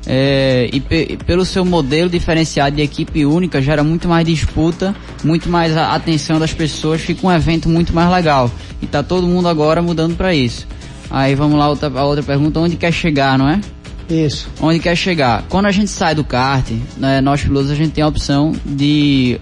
É, 0.05 0.69
e 0.71 0.79
pe 0.79 1.17
pelo 1.25 1.45
seu 1.45 1.63
modelo 1.65 2.09
diferenciado 2.09 2.75
de 2.75 2.81
equipe 2.81 3.25
única 3.25 3.61
gera 3.61 3.83
muito 3.83 4.07
mais 4.07 4.25
disputa, 4.25 4.95
muito 5.23 5.49
mais 5.49 5.75
a 5.75 5.93
atenção 5.93 6.37
das 6.37 6.53
pessoas, 6.53 7.01
fica 7.01 7.25
um 7.25 7.31
evento 7.31 7.69
muito 7.69 7.93
mais 7.93 8.11
legal. 8.11 8.51
E 8.81 8.87
tá 8.87 9.01
todo 9.01 9.25
mundo 9.25 9.47
agora 9.47 9.81
mudando 9.81 10.17
para 10.17 10.35
isso. 10.35 10.67
Aí 11.09 11.33
vamos 11.33 11.57
lá 11.57 11.69
outra, 11.69 11.89
a 11.89 12.03
outra 12.03 12.23
pergunta, 12.23 12.59
onde 12.59 12.75
quer 12.75 12.91
chegar, 12.91 13.37
não 13.37 13.47
é? 13.49 13.61
Isso. 14.09 14.49
Onde 14.61 14.79
quer 14.79 14.97
chegar? 14.97 15.45
Quando 15.47 15.67
a 15.67 15.71
gente 15.71 15.89
sai 15.89 16.13
do 16.13 16.25
kart, 16.25 16.69
né, 16.97 17.21
nós 17.21 17.41
pilotos 17.41 17.71
a 17.71 17.75
gente 17.75 17.91
tem 17.91 18.03
a 18.03 18.07
opção 18.07 18.53
de 18.65 19.39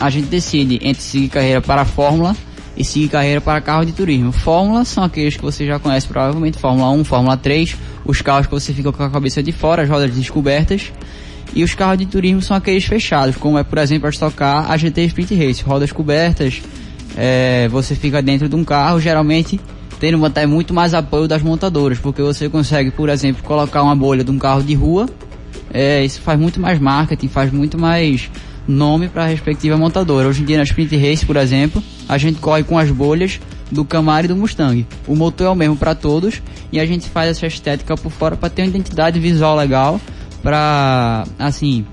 a 0.00 0.08
gente 0.08 0.26
decide 0.28 0.78
entre 0.82 1.02
seguir 1.02 1.28
carreira 1.28 1.60
para 1.60 1.82
a 1.82 1.84
Fórmula 1.84 2.34
e 2.78 2.84
seguir 2.84 3.08
carreira 3.08 3.40
para 3.40 3.60
carro 3.60 3.84
de 3.84 3.90
turismo. 3.90 4.30
Fórmula 4.30 4.84
são 4.84 5.02
aqueles 5.02 5.36
que 5.36 5.42
você 5.42 5.66
já 5.66 5.80
conhece 5.80 6.06
provavelmente, 6.06 6.56
Fórmula 6.56 6.90
1, 6.92 7.02
Fórmula 7.02 7.36
3, 7.36 7.76
os 8.04 8.22
carros 8.22 8.46
que 8.46 8.52
você 8.52 8.72
fica 8.72 8.92
com 8.92 9.02
a 9.02 9.10
cabeça 9.10 9.42
de 9.42 9.50
fora, 9.50 9.82
as 9.82 9.88
rodas 9.90 10.14
descobertas. 10.14 10.92
E 11.52 11.64
os 11.64 11.74
carros 11.74 11.98
de 11.98 12.06
turismo 12.06 12.40
são 12.40 12.56
aqueles 12.56 12.84
fechados, 12.84 13.34
como 13.36 13.58
é, 13.58 13.64
por 13.64 13.78
exemplo, 13.78 14.06
a 14.06 14.10
Stock 14.10 14.36
Car, 14.36 14.70
a 14.70 14.76
GT 14.76 15.06
Sprint 15.06 15.34
Race, 15.34 15.62
rodas 15.64 15.90
cobertas, 15.90 16.62
é, 17.16 17.66
você 17.68 17.96
fica 17.96 18.22
dentro 18.22 18.48
de 18.48 18.54
um 18.54 18.62
carro, 18.62 19.00
geralmente 19.00 19.58
tendo 19.98 20.24
até 20.24 20.46
muito 20.46 20.72
mais 20.72 20.94
apoio 20.94 21.26
das 21.26 21.42
montadoras, 21.42 21.98
porque 21.98 22.22
você 22.22 22.48
consegue, 22.48 22.92
por 22.92 23.08
exemplo, 23.08 23.42
colocar 23.42 23.82
uma 23.82 23.96
bolha 23.96 24.22
de 24.22 24.30
um 24.30 24.38
carro 24.38 24.62
de 24.62 24.74
rua, 24.74 25.08
é, 25.74 26.04
isso 26.04 26.20
faz 26.20 26.38
muito 26.38 26.60
mais 26.60 26.78
marketing, 26.78 27.26
faz 27.26 27.50
muito 27.50 27.76
mais 27.76 28.30
nome 28.68 29.08
para 29.08 29.24
a 29.24 29.26
respectiva 29.26 29.76
montadora. 29.76 30.28
Hoje 30.28 30.42
em 30.42 30.44
dia 30.44 30.58
na 30.58 30.62
Sprint 30.62 30.96
Race, 30.96 31.26
por 31.26 31.36
exemplo, 31.36 31.82
a 32.08 32.16
gente 32.16 32.40
corre 32.40 32.64
com 32.64 32.78
as 32.78 32.90
bolhas 32.90 33.38
do 33.70 33.84
Camaro 33.84 34.24
e 34.24 34.28
do 34.28 34.36
Mustang. 34.36 34.86
O 35.06 35.14
motor 35.14 35.46
é 35.46 35.50
o 35.50 35.54
mesmo 35.54 35.76
para 35.76 35.94
todos 35.94 36.42
e 36.72 36.80
a 36.80 36.86
gente 36.86 37.08
faz 37.08 37.30
essa 37.30 37.46
estética 37.46 37.96
por 37.96 38.10
fora 38.10 38.36
para 38.36 38.48
ter 38.48 38.62
uma 38.62 38.68
identidade 38.68 39.20
visual 39.20 39.56
legal, 39.56 40.00
para 40.42 41.24
assim 41.38 41.84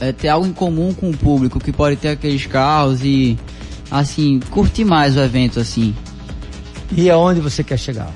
é, 0.00 0.12
ter 0.12 0.28
algo 0.28 0.46
em 0.46 0.52
comum 0.52 0.92
com 0.92 1.10
o 1.10 1.16
público 1.16 1.58
que 1.58 1.72
pode 1.72 1.96
ter 1.96 2.08
aqueles 2.08 2.44
carros 2.44 3.02
e 3.02 3.38
assim 3.90 4.40
curtir 4.50 4.84
mais 4.84 5.16
o 5.16 5.20
evento 5.20 5.60
assim. 5.60 5.94
E 6.94 7.08
aonde 7.08 7.40
você 7.40 7.64
quer 7.64 7.78
chegar? 7.78 8.12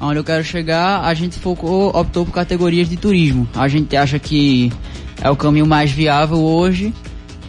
Onde 0.00 0.18
eu 0.18 0.24
quero 0.24 0.42
chegar, 0.42 1.04
a 1.04 1.12
gente 1.14 1.38
focou, 1.38 1.88
optou 1.96 2.24
por 2.24 2.32
categorias 2.32 2.88
de 2.88 2.96
turismo. 2.96 3.48
A 3.54 3.68
gente 3.68 3.96
acha 3.96 4.18
que 4.18 4.72
é 5.20 5.30
o 5.30 5.36
caminho 5.36 5.66
mais 5.66 5.90
viável 5.90 6.38
hoje, 6.38 6.92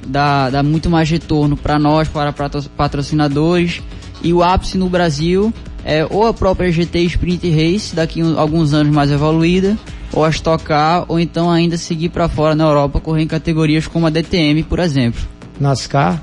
dá, 0.06 0.50
dá 0.50 0.64
muito 0.64 0.90
mais 0.90 1.10
retorno 1.10 1.58
para 1.58 1.80
nós, 1.80 2.08
para 2.08 2.34
patrocinadores. 2.78 3.82
E 4.24 4.34
o 4.34 4.42
ápice 4.42 4.78
no 4.78 4.90
Brasil 4.90 5.54
é 5.84 6.06
ou 6.10 6.26
a 6.26 6.34
própria 6.34 6.72
GT 6.72 7.00
Sprint 7.04 7.50
Race, 7.50 7.96
daqui 7.96 8.22
a 8.22 8.40
alguns 8.40 8.74
anos 8.74 8.94
mais 8.94 9.12
evoluída, 9.12 9.78
ou 10.12 10.24
a 10.24 10.30
Stock 10.30 10.64
Car, 10.64 11.06
ou 11.08 11.20
então 11.20 11.52
ainda 11.52 11.78
seguir 11.78 12.10
para 12.10 12.28
fora 12.28 12.56
na 12.56 12.64
Europa, 12.64 13.00
correr 13.00 13.22
em 13.22 13.28
categorias 13.28 13.86
como 13.86 14.08
a 14.08 14.10
DTM, 14.10 14.64
por 14.64 14.80
exemplo. 14.80 15.22
NASCAR? 15.60 16.22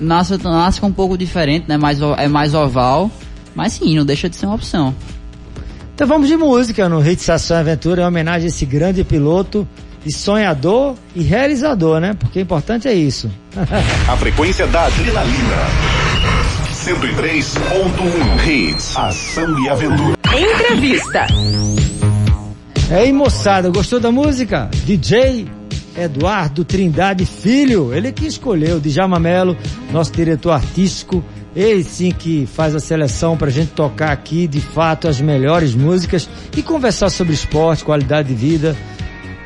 NASCAR, 0.00 0.38
NASCAR 0.42 0.88
é 0.88 0.90
um 0.90 0.94
pouco 0.94 1.16
diferente, 1.16 1.66
né? 1.68 1.76
Mais, 1.76 2.00
é 2.00 2.26
mais 2.26 2.52
oval, 2.54 3.10
mas 3.54 3.74
sim, 3.74 3.96
não 3.96 4.04
deixa 4.04 4.28
de 4.28 4.36
ser 4.36 4.46
uma 4.46 4.56
opção. 4.56 4.94
Então 5.94 6.06
vamos 6.06 6.28
de 6.28 6.36
música 6.36 6.88
no 6.88 6.98
Hit 6.98 7.20
Estação 7.20 7.56
Aventura, 7.56 8.02
em 8.02 8.04
homenagem 8.06 8.46
a 8.46 8.48
esse 8.48 8.66
grande 8.66 9.02
piloto 9.02 9.66
e 10.06 10.12
sonhador 10.12 10.94
e 11.16 11.22
realizador, 11.22 11.98
né? 11.98 12.14
Porque 12.14 12.38
o 12.38 12.42
importante 12.42 12.86
é 12.86 12.94
isso. 12.94 13.28
a 14.08 14.16
frequência 14.16 14.64
da 14.68 14.86
adrenalina. 14.86 15.56
103.1 16.72 18.46
Hits, 18.46 18.96
ação 18.96 19.58
e 19.64 19.68
aventura. 19.68 20.16
Entrevista. 20.32 21.26
E 22.88 22.94
aí, 22.94 23.12
moçada, 23.12 23.68
gostou 23.68 23.98
da 23.98 24.12
música? 24.12 24.70
DJ 24.84 25.48
Eduardo 25.98 26.64
Trindade 26.64 27.26
Filho, 27.26 27.92
ele 27.92 28.12
que 28.12 28.26
escolheu, 28.26 28.78
Djalma 28.78 29.18
Melo, 29.18 29.56
nosso 29.90 30.12
diretor 30.12 30.52
artístico, 30.52 31.24
ele 31.56 31.82
sim 31.82 32.12
que 32.12 32.46
faz 32.46 32.76
a 32.76 32.80
seleção 32.80 33.36
pra 33.36 33.50
gente 33.50 33.72
tocar 33.72 34.12
aqui, 34.12 34.46
de 34.46 34.60
fato, 34.60 35.08
as 35.08 35.20
melhores 35.20 35.74
músicas 35.74 36.28
e 36.56 36.62
conversar 36.62 37.08
sobre 37.08 37.32
esporte, 37.32 37.82
qualidade 37.82 38.28
de 38.28 38.34
vida, 38.34 38.76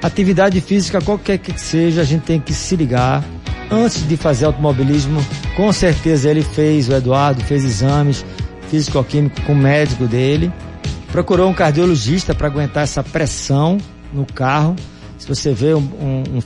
atividade 0.02 0.60
física, 0.60 1.00
qualquer 1.00 1.38
que 1.38 1.58
seja, 1.60 2.00
a 2.00 2.04
gente 2.04 2.22
tem 2.22 2.40
que 2.40 2.52
se 2.52 2.76
ligar. 2.76 3.24
Antes 3.70 4.06
de 4.06 4.16
fazer 4.16 4.46
automobilismo, 4.46 5.24
com 5.56 5.72
certeza 5.72 6.28
ele 6.28 6.42
fez, 6.42 6.88
o 6.88 6.92
Eduardo 6.92 7.42
fez 7.44 7.64
exames 7.64 8.24
físico-químico 8.68 9.40
com 9.42 9.52
o 9.52 9.56
médico 9.56 10.06
dele, 10.06 10.52
procurou 11.12 11.48
um 11.48 11.54
cardiologista 11.54 12.34
para 12.34 12.46
aguentar 12.46 12.84
essa 12.84 13.02
pressão 13.02 13.78
no 14.12 14.24
carro. 14.24 14.76
Se 15.18 15.26
você 15.26 15.52
vê 15.52 15.74
um, 15.74 15.78
um, 15.78 16.36
um, 16.36 16.40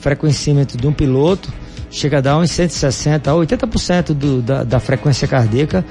de 0.77 0.87
um 0.87 0.93
piloto, 0.93 1.51
chega 1.95 2.17
a 2.17 2.21
dar 2.21 2.37
uns 2.37 2.51
160 2.51 3.31
a 3.31 3.33
80% 3.33 4.13
do, 4.13 4.41
da, 4.41 4.63
da 4.63 4.79
frequência 4.81 5.25
cardíaca, 5.27 5.85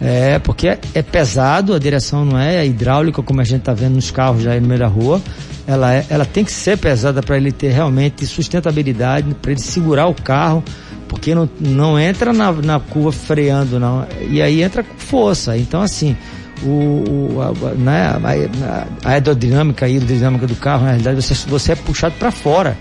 é, 0.00 0.38
porque 0.38 0.68
é, 0.68 0.78
é, 0.94 1.02
pesado, 1.02 1.74
a 1.74 1.78
direção 1.78 2.24
não 2.24 2.38
é, 2.38 2.56
é 2.56 2.66
hidráulica, 2.66 3.22
como 3.22 3.42
a 3.42 3.44
gente 3.44 3.60
está 3.60 3.74
vendo 3.74 3.96
nos 3.96 4.10
carros 4.10 4.42
já 4.42 4.52
aí 4.52 4.60
no 4.60 4.66
meio 4.66 4.80
da 4.80 4.86
rua. 4.86 5.20
Ela, 5.66 5.94
é, 5.94 6.06
ela 6.08 6.24
tem 6.24 6.44
que 6.44 6.50
ser 6.50 6.78
pesada 6.78 7.22
para 7.22 7.36
ele 7.36 7.52
ter 7.52 7.72
realmente 7.72 8.24
sustentabilidade, 8.24 9.34
para 9.34 9.50
ele 9.50 9.60
segurar 9.60 10.06
o 10.06 10.14
carro, 10.14 10.64
porque 11.06 11.34
não, 11.34 11.48
não 11.60 12.00
entra 12.00 12.32
na, 12.32 12.50
na 12.52 12.80
curva 12.80 13.12
freando, 13.12 13.78
não. 13.78 14.06
E 14.30 14.40
aí 14.40 14.62
entra 14.62 14.82
com 14.82 14.96
força. 14.96 15.58
Então, 15.58 15.82
assim, 15.82 16.16
o, 16.62 17.34
o 17.36 17.42
a, 17.42 17.74
né, 17.74 18.06
a, 18.06 18.86
a, 19.04 19.10
aerodinâmica 19.10 19.84
a 19.84 19.88
hidrodinâmica 19.90 20.46
do 20.46 20.56
carro, 20.56 20.84
na 20.84 20.92
realidade, 20.92 21.20
você, 21.20 21.34
você 21.46 21.72
é 21.72 21.76
puxado 21.76 22.14
para 22.18 22.30
fora. 22.30 22.78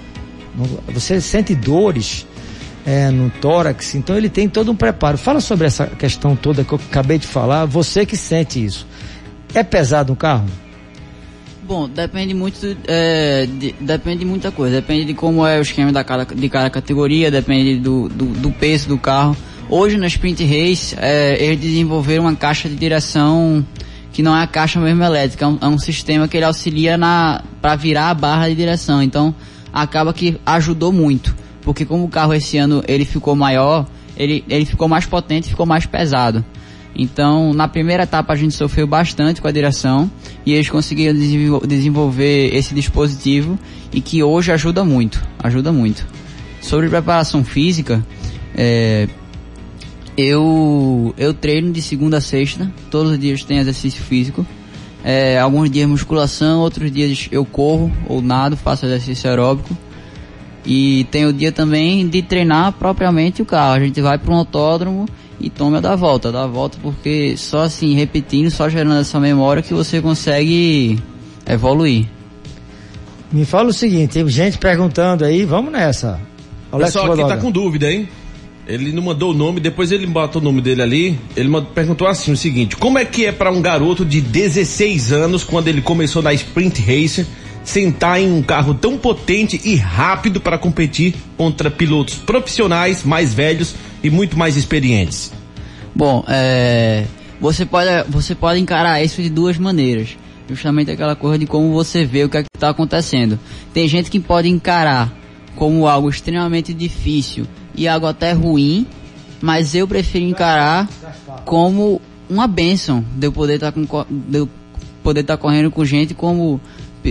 Você 0.93 1.21
sente 1.21 1.53
dores 1.53 2.25
é, 2.85 3.09
no 3.09 3.29
tórax, 3.29 3.95
então 3.95 4.17
ele 4.17 4.29
tem 4.29 4.47
todo 4.47 4.71
um 4.71 4.75
preparo. 4.75 5.17
Fala 5.17 5.41
sobre 5.41 5.67
essa 5.67 5.87
questão 5.87 6.35
toda 6.35 6.63
que 6.63 6.73
eu 6.73 6.79
acabei 6.89 7.17
de 7.17 7.27
falar, 7.27 7.65
você 7.65 8.05
que 8.05 8.17
sente 8.17 8.63
isso. 8.63 8.87
É 9.53 9.63
pesado 9.63 10.13
um 10.13 10.15
carro? 10.15 10.45
Bom, 11.69 11.87
depende 11.87 12.33
muito, 12.33 12.75
é, 12.87 13.45
de, 13.45 13.75
depende 13.79 14.19
de 14.19 14.25
muita 14.25 14.51
coisa. 14.51 14.77
Depende 14.77 15.05
de 15.05 15.13
como 15.13 15.45
é 15.45 15.59
o 15.59 15.61
esquema 15.61 15.91
da 15.91 16.03
cada, 16.03 16.25
de 16.25 16.49
cada 16.49 16.69
categoria, 16.69 17.29
depende 17.29 17.77
do, 17.77 18.09
do, 18.09 18.25
do 18.25 18.51
peso 18.51 18.87
do 18.89 18.97
carro. 18.97 19.37
Hoje 19.69 19.95
na 19.97 20.07
Sprint 20.07 20.43
Race, 20.43 20.95
é, 20.99 21.37
eles 21.39 21.59
desenvolveram 21.59 22.23
uma 22.23 22.35
caixa 22.35 22.67
de 22.67 22.75
direção 22.75 23.63
que 24.11 24.23
não 24.23 24.35
é 24.35 24.41
a 24.41 24.47
caixa 24.47 24.79
mesmo 24.79 25.03
elétrica, 25.03 25.45
é 25.45 25.47
um, 25.47 25.57
é 25.61 25.67
um 25.67 25.77
sistema 25.77 26.27
que 26.27 26.35
ele 26.35 26.45
auxilia 26.45 26.99
para 27.61 27.75
virar 27.75 28.09
a 28.09 28.13
barra 28.15 28.49
de 28.49 28.55
direção. 28.55 29.03
Então 29.03 29.35
acaba 29.71 30.11
que 30.11 30.41
ajudou 30.45 30.91
muito, 30.91 31.35
porque 31.61 31.85
como 31.85 32.05
o 32.05 32.09
carro 32.09 32.33
esse 32.33 32.57
ano 32.57 32.83
ele 32.87 33.05
ficou 33.05 33.35
maior, 33.35 33.87
ele, 34.17 34.43
ele 34.49 34.65
ficou 34.65 34.87
mais 34.87 35.05
potente, 35.05 35.49
ficou 35.49 35.65
mais 35.65 35.85
pesado. 35.85 36.43
Então, 36.95 37.53
na 37.53 37.67
primeira 37.67 38.03
etapa 38.03 38.33
a 38.33 38.35
gente 38.35 38.53
sofreu 38.53 38.85
bastante 38.85 39.41
com 39.41 39.47
a 39.47 39.51
direção 39.51 40.11
e 40.45 40.53
eles 40.53 40.69
conseguiram 40.69 41.17
desenvolver 41.65 42.53
esse 42.53 42.73
dispositivo 42.73 43.57
e 43.93 44.01
que 44.01 44.21
hoje 44.21 44.51
ajuda 44.51 44.83
muito, 44.83 45.21
ajuda 45.41 45.71
muito. 45.71 46.05
Sobre 46.61 46.89
preparação 46.89 47.43
física, 47.43 48.05
é, 48.55 49.07
eu, 50.17 51.13
eu 51.17 51.33
treino 51.33 51.71
de 51.71 51.81
segunda 51.81 52.17
a 52.17 52.21
sexta, 52.21 52.69
todos 52.91 53.13
os 53.13 53.19
dias 53.19 53.43
tem 53.43 53.59
exercício 53.59 54.03
físico. 54.03 54.45
É, 55.01 55.39
alguns 55.39 55.71
dias 55.71 55.87
musculação, 55.87 56.59
outros 56.59 56.91
dias 56.91 57.29
eu 57.31 57.45
corro 57.45 57.89
ou 58.05 58.21
nado, 58.21 58.57
faço 58.57 58.85
exercício 58.85 59.29
aeróbico. 59.29 59.77
E 60.65 61.05
tem 61.11 61.25
o 61.25 61.33
dia 61.33 61.51
também 61.51 62.07
de 62.07 62.21
treinar 62.21 62.73
propriamente 62.73 63.41
o 63.41 63.45
carro. 63.45 63.75
A 63.75 63.79
gente 63.79 64.01
vai 64.01 64.17
para 64.17 64.31
um 64.33 64.37
autódromo 64.37 65.05
e 65.39 65.49
toma 65.49 65.79
da 65.79 65.95
volta, 65.95 66.31
dá 66.31 66.43
a 66.43 66.47
volta 66.47 66.77
porque 66.81 67.35
só 67.37 67.63
assim, 67.63 67.95
repetindo, 67.95 68.51
só 68.51 68.67
gerando 68.67 68.99
essa 68.99 69.19
memória 69.19 69.63
que 69.63 69.73
você 69.73 70.01
consegue 70.01 70.99
evoluir. 71.47 72.05
Me 73.31 73.45
fala 73.45 73.69
o 73.69 73.73
seguinte, 73.73 74.13
tem 74.13 74.27
gente 74.27 74.57
perguntando 74.57 75.23
aí, 75.23 75.45
vamos 75.45 75.71
nessa. 75.71 76.19
O 76.71 76.77
pessoal 76.77 77.11
aqui 77.11 77.27
tá 77.27 77.37
com 77.37 77.51
dúvida, 77.51 77.91
hein? 77.91 78.09
Ele 78.67 78.91
não 78.91 79.01
mandou 79.01 79.31
o 79.31 79.33
nome, 79.33 79.59
depois 79.59 79.91
ele 79.91 80.05
bota 80.05 80.37
o 80.37 80.41
nome 80.41 80.61
dele 80.61 80.83
ali. 80.83 81.19
Ele 81.35 81.49
mandou, 81.49 81.71
perguntou 81.71 82.07
assim 82.07 82.31
o 82.31 82.37
seguinte: 82.37 82.75
como 82.75 82.99
é 82.99 83.05
que 83.05 83.25
é 83.25 83.31
para 83.31 83.51
um 83.51 83.61
garoto 83.61 84.05
de 84.05 84.21
16 84.21 85.11
anos, 85.11 85.43
quando 85.43 85.67
ele 85.67 85.81
começou 85.81 86.21
na 86.21 86.31
Sprint 86.33 86.79
Racer, 86.81 87.25
sentar 87.63 88.21
em 88.21 88.31
um 88.31 88.41
carro 88.41 88.73
tão 88.73 88.97
potente 88.97 89.59
e 89.63 89.75
rápido 89.75 90.39
para 90.41 90.57
competir 90.57 91.15
contra 91.37 91.69
pilotos 91.69 92.15
profissionais, 92.15 93.03
mais 93.03 93.33
velhos 93.33 93.75
e 94.03 94.09
muito 94.09 94.37
mais 94.37 94.55
experientes? 94.55 95.31
Bom, 95.95 96.23
é, 96.27 97.05
você 97.39 97.65
pode 97.65 97.89
você 98.09 98.35
pode 98.35 98.59
encarar 98.59 99.03
isso 99.03 99.21
de 99.21 99.29
duas 99.29 99.57
maneiras. 99.57 100.17
Justamente 100.47 100.89
aquela 100.89 101.15
coisa 101.15 101.37
de 101.37 101.45
como 101.45 101.71
você 101.71 102.03
vê 102.05 102.23
o 102.23 102.29
que 102.29 102.37
é 102.37 102.43
está 102.55 102.69
acontecendo. 102.69 103.39
Tem 103.73 103.87
gente 103.87 104.09
que 104.09 104.19
pode 104.19 104.49
encarar 104.49 105.13
como 105.55 105.87
algo 105.87 106.09
extremamente 106.09 106.73
difícil 106.73 107.45
e 107.75 107.87
algo 107.87 108.07
até 108.07 108.31
ruim, 108.31 108.87
mas 109.41 109.75
eu 109.75 109.87
prefiro 109.87 110.25
encarar 110.25 110.89
como 111.45 112.01
uma 112.29 112.47
benção 112.47 113.03
de 113.15 113.27
eu 113.27 113.31
poder 113.31 113.59
tá 113.59 113.69
estar 113.69 115.23
tá 115.23 115.37
correndo 115.37 115.71
com 115.71 115.85
gente 115.85 116.13
como 116.13 116.59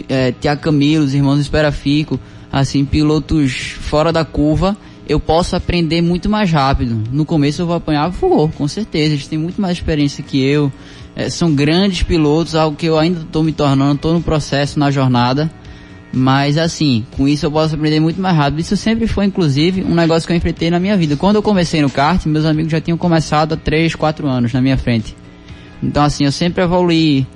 é, 0.08 0.32
Tiago 0.32 0.60
Camilo, 0.60 1.04
os 1.04 1.14
irmãos 1.14 1.38
Esperafico, 1.40 2.18
assim, 2.52 2.84
pilotos 2.84 3.52
fora 3.80 4.12
da 4.12 4.24
curva, 4.24 4.76
eu 5.08 5.18
posso 5.18 5.56
aprender 5.56 6.02
muito 6.02 6.28
mais 6.28 6.50
rápido. 6.50 7.02
No 7.10 7.24
começo 7.24 7.62
eu 7.62 7.66
vou 7.66 7.76
apanhar, 7.76 8.08
vou, 8.08 8.48
com 8.48 8.68
certeza, 8.68 9.14
eles 9.14 9.26
têm 9.26 9.38
muito 9.38 9.60
mais 9.60 9.78
experiência 9.78 10.22
que 10.22 10.42
eu, 10.42 10.70
é, 11.16 11.30
são 11.30 11.54
grandes 11.54 12.02
pilotos, 12.02 12.54
algo 12.54 12.76
que 12.76 12.86
eu 12.86 12.98
ainda 12.98 13.20
estou 13.20 13.42
me 13.42 13.52
tornando, 13.52 13.94
estou 13.94 14.12
no 14.12 14.22
processo, 14.22 14.78
na 14.78 14.90
jornada. 14.90 15.50
Mas 16.12 16.56
assim, 16.56 17.04
com 17.16 17.28
isso 17.28 17.44
eu 17.44 17.50
posso 17.50 17.74
aprender 17.74 18.00
muito 18.00 18.20
mais 18.20 18.36
rápido. 18.36 18.60
Isso 18.60 18.76
sempre 18.76 19.06
foi, 19.06 19.26
inclusive, 19.26 19.82
um 19.82 19.94
negócio 19.94 20.26
que 20.26 20.32
eu 20.32 20.36
enfrentei 20.36 20.70
na 20.70 20.80
minha 20.80 20.96
vida. 20.96 21.16
Quando 21.16 21.36
eu 21.36 21.42
comecei 21.42 21.82
no 21.82 21.90
kart, 21.90 22.24
meus 22.26 22.44
amigos 22.44 22.72
já 22.72 22.80
tinham 22.80 22.96
começado 22.96 23.54
há 23.54 23.56
3, 23.56 23.94
4 23.94 24.26
anos 24.26 24.52
na 24.52 24.60
minha 24.60 24.78
frente. 24.78 25.14
Então 25.82 26.02
assim, 26.02 26.24
eu 26.24 26.32
sempre 26.32 26.62
evoluí 26.62 27.26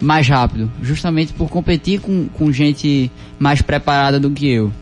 mais 0.00 0.28
rápido, 0.28 0.70
justamente 0.82 1.32
por 1.32 1.48
competir 1.48 2.00
com, 2.00 2.28
com 2.28 2.52
gente 2.52 3.10
mais 3.38 3.62
preparada 3.62 4.18
do 4.18 4.30
que 4.30 4.50
eu. 4.50 4.72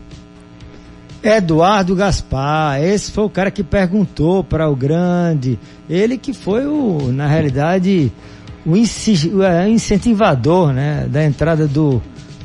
Eduardo 1.23 1.95
Gaspar, 1.95 2.83
esse 2.83 3.11
foi 3.11 3.23
o 3.23 3.29
cara 3.29 3.49
que 3.49 3.63
perguntou 3.63 4.43
para 4.43 4.69
o 4.69 4.75
grande, 4.75 5.57
ele 5.89 6.17
que 6.17 6.33
foi 6.33 6.65
o, 6.65 7.11
na 7.13 7.27
realidade, 7.27 8.11
o 8.65 9.41
é, 9.41 9.69
incentivador, 9.69 10.73
né, 10.73 11.07
da 11.09 11.23
entrada 11.23 11.65
do 11.65 12.01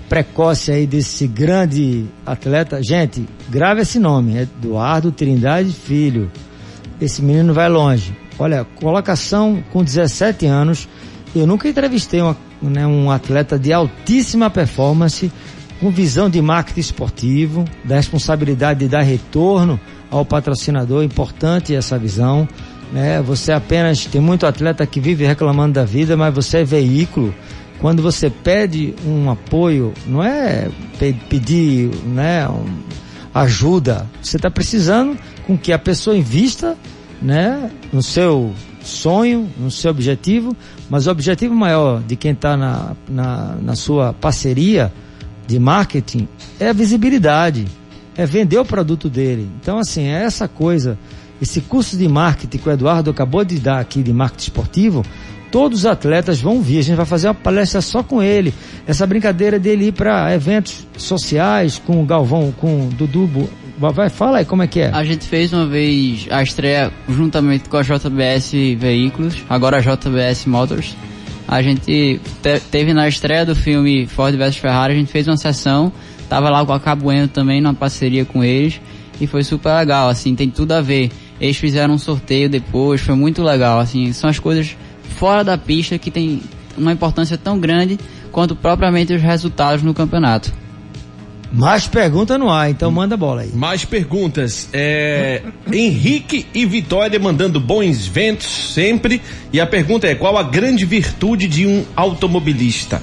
precoce 0.09 0.71
aí 0.71 0.87
desse 0.87 1.27
grande 1.27 2.07
atleta. 2.25 2.81
Gente, 2.83 3.29
grave 3.49 3.83
esse 3.83 3.99
nome, 3.99 4.39
Eduardo 4.39 5.11
Trindade 5.13 5.73
Filho. 5.73 6.31
Esse 7.01 7.21
menino 7.23 7.53
vai 7.53 7.69
longe. 7.69 8.17
Olha, 8.39 8.65
colocação 8.77 9.63
com 9.73 9.83
17 9.83 10.47
anos. 10.47 10.89
Eu 11.35 11.47
nunca 11.47 11.69
entrevistei 11.69 12.23
uma, 12.23 12.37
né, 12.61 12.87
um 12.87 13.11
atleta 13.11 13.59
de 13.59 13.73
altíssima 13.73 14.51
performance, 14.51 15.31
com 15.81 15.91
visão 15.91 16.29
de 16.29 16.43
marketing 16.43 16.81
esportivo, 16.81 17.65
da 17.85 17.97
responsabilidade 17.97 18.81
de 18.81 18.89
dar 18.89 19.03
retorno 19.03 19.79
ao 20.11 20.25
patrocinador. 20.25 21.05
Importante 21.05 21.75
essa 21.75 21.99
visão. 21.99 22.49
Né? 22.93 23.23
Você 23.23 23.53
apenas 23.53 24.05
tem 24.07 24.21
muito 24.21 24.47
atleta 24.47 24.85
que 24.87 25.01
vive 25.01 25.25
reclamando 25.25 25.75
da 25.75 25.85
vida, 25.85 26.17
mas 26.17 26.35
você 26.35 26.59
é 26.59 26.65
veículo 26.65 27.33
quando 27.81 28.03
você 28.03 28.29
pede 28.29 28.95
um 29.07 29.31
apoio, 29.31 29.93
não 30.07 30.23
é 30.23 30.69
pedir 31.29 31.91
né, 32.07 32.49
ajuda, 33.33 34.07
você 34.21 34.37
está 34.37 34.51
precisando 34.51 35.17
com 35.47 35.57
que 35.57 35.73
a 35.73 35.79
pessoa 35.79 36.17
invista 36.17 36.77
né, 37.23 37.71
no 37.93 38.03
seu 38.03 38.53
sonho, 38.89 39.49
no 39.59 39.71
seu 39.71 39.91
objetivo, 39.91 40.57
mas 40.91 41.07
o 41.07 41.11
objetivo 41.11 41.55
maior 41.55 42.03
de 42.03 42.17
quem 42.17 42.33
está 42.33 42.57
na, 42.57 42.97
na, 43.09 43.57
na 43.63 43.77
sua 43.77 44.13
parceria 44.13 44.93
de 45.47 45.59
marketing 45.59 46.29
é 46.59 46.69
a 46.69 46.73
visibilidade, 46.73 47.67
é 48.17 48.27
vender 48.27 48.59
o 48.59 48.65
produto 48.65 49.09
dele. 49.09 49.49
Então, 49.61 49.79
assim, 49.79 50.05
é 50.05 50.25
essa 50.25 50.49
coisa, 50.49 50.99
esse 51.41 51.61
curso 51.61 51.97
de 51.97 52.09
marketing 52.09 52.59
que 52.59 52.69
o 52.69 52.73
Eduardo 52.73 53.11
acabou 53.11 53.45
de 53.45 53.59
dar 53.59 53.81
aqui 53.81 54.03
de 54.03 54.13
marketing 54.13 54.43
esportivo, 54.43 55.05
todos 55.51 55.81
os 55.81 55.87
atletas 55.87 56.41
vão 56.41 56.61
vir. 56.61 56.79
A 56.79 56.83
gente 56.83 56.97
vai 56.97 57.07
fazer 57.07 57.29
uma 57.29 57.35
palestra 57.35 57.81
só 57.81 58.03
com 58.03 58.23
ele. 58.23 58.53
Essa 58.87 59.07
brincadeira 59.07 59.59
dele 59.59 59.87
ir 59.87 59.93
para 59.93 60.35
eventos 60.35 60.87
sociais 60.97 61.81
com 61.85 62.03
o 62.03 62.07
Galvão, 62.07 62.53
com 62.53 62.87
o 62.87 62.91
Dudu. 62.91 63.49
Vai, 63.79 64.11
fala 64.11 64.39
aí 64.39 64.45
como 64.45 64.63
é 64.63 64.67
que 64.67 64.81
é. 64.81 64.91
A 64.93 65.05
gente 65.05 65.25
fez 65.25 65.53
uma 65.53 65.65
vez 65.65 66.27
a 66.31 66.43
estreia 66.43 66.93
juntamente 67.09 67.69
com 67.69 67.77
a 67.77 67.83
JBS 67.83 68.51
Veículos, 68.77 69.37
agora 69.49 69.77
a 69.77 69.81
JBS 69.81 70.47
Motors. 70.47 70.97
A 71.47 71.63
gente 71.63 72.21
te, 72.43 72.61
teve 72.73 72.93
na 72.93 73.09
estreia 73.09 73.47
do 73.47 73.55
filme 73.55 74.05
Ford 74.07 74.35
vs 74.35 74.57
Ferrari, 74.57 74.95
a 74.95 74.97
gente 74.97 75.13
fez 75.13 75.29
uma 75.29 75.37
sessão, 75.37 75.93
tava 76.29 76.51
lá 76.51 76.67
com 76.67 76.73
a 76.73 76.81
Cabueno 76.81 77.29
também, 77.29 77.61
numa 77.61 77.73
parceria 77.73 78.25
com 78.25 78.43
eles, 78.43 78.81
e 79.21 79.29
foi 79.29 79.45
super 79.45 79.73
legal, 79.77 80.09
assim, 80.09 80.35
tem 80.35 80.51
tudo 80.51 80.73
a 80.73 80.81
ver. 80.81 81.13
Eles 81.41 81.57
fizeram 81.57 81.95
um 81.95 81.99
sorteio 81.99 82.49
depois, 82.49 83.01
foi 83.01 83.15
muito 83.15 83.45
legal, 83.45 83.79
assim, 83.79 84.13
são 84.13 84.29
as 84.29 84.41
coisas 84.41 84.77
fora 85.17 85.45
da 85.45 85.57
pista 85.57 85.97
que 85.99 86.11
tem 86.11 86.43
uma 86.77 86.93
importância 86.93 87.39
tão 87.39 87.61
grande 87.61 87.97
quanto 88.33 88.57
propriamente 88.57 89.13
os 89.13 89.23
resultados 89.23 89.85
no 89.85 89.95
campeonato. 89.95 90.53
Mais 91.53 91.87
pergunta 91.87 92.37
no 92.37 92.51
ar, 92.51 92.71
então 92.71 92.91
manda 92.91 93.17
bola 93.17 93.43
aí. 93.43 93.51
Mais 93.55 93.85
perguntas. 93.85 94.69
É, 94.73 95.43
Henrique 95.73 96.47
e 96.53 96.67
Vitória 96.67 97.19
mandando 97.19 97.59
bons 97.59 98.07
ventos 98.07 98.47
sempre. 98.75 99.21
E 99.53 99.61
a 99.61 99.67
pergunta 99.67 100.07
é: 100.07 100.15
qual 100.15 100.37
a 100.37 100.43
grande 100.43 100.85
virtude 100.85 101.47
de 101.47 101.67
um 101.67 101.85
automobilista? 101.97 103.03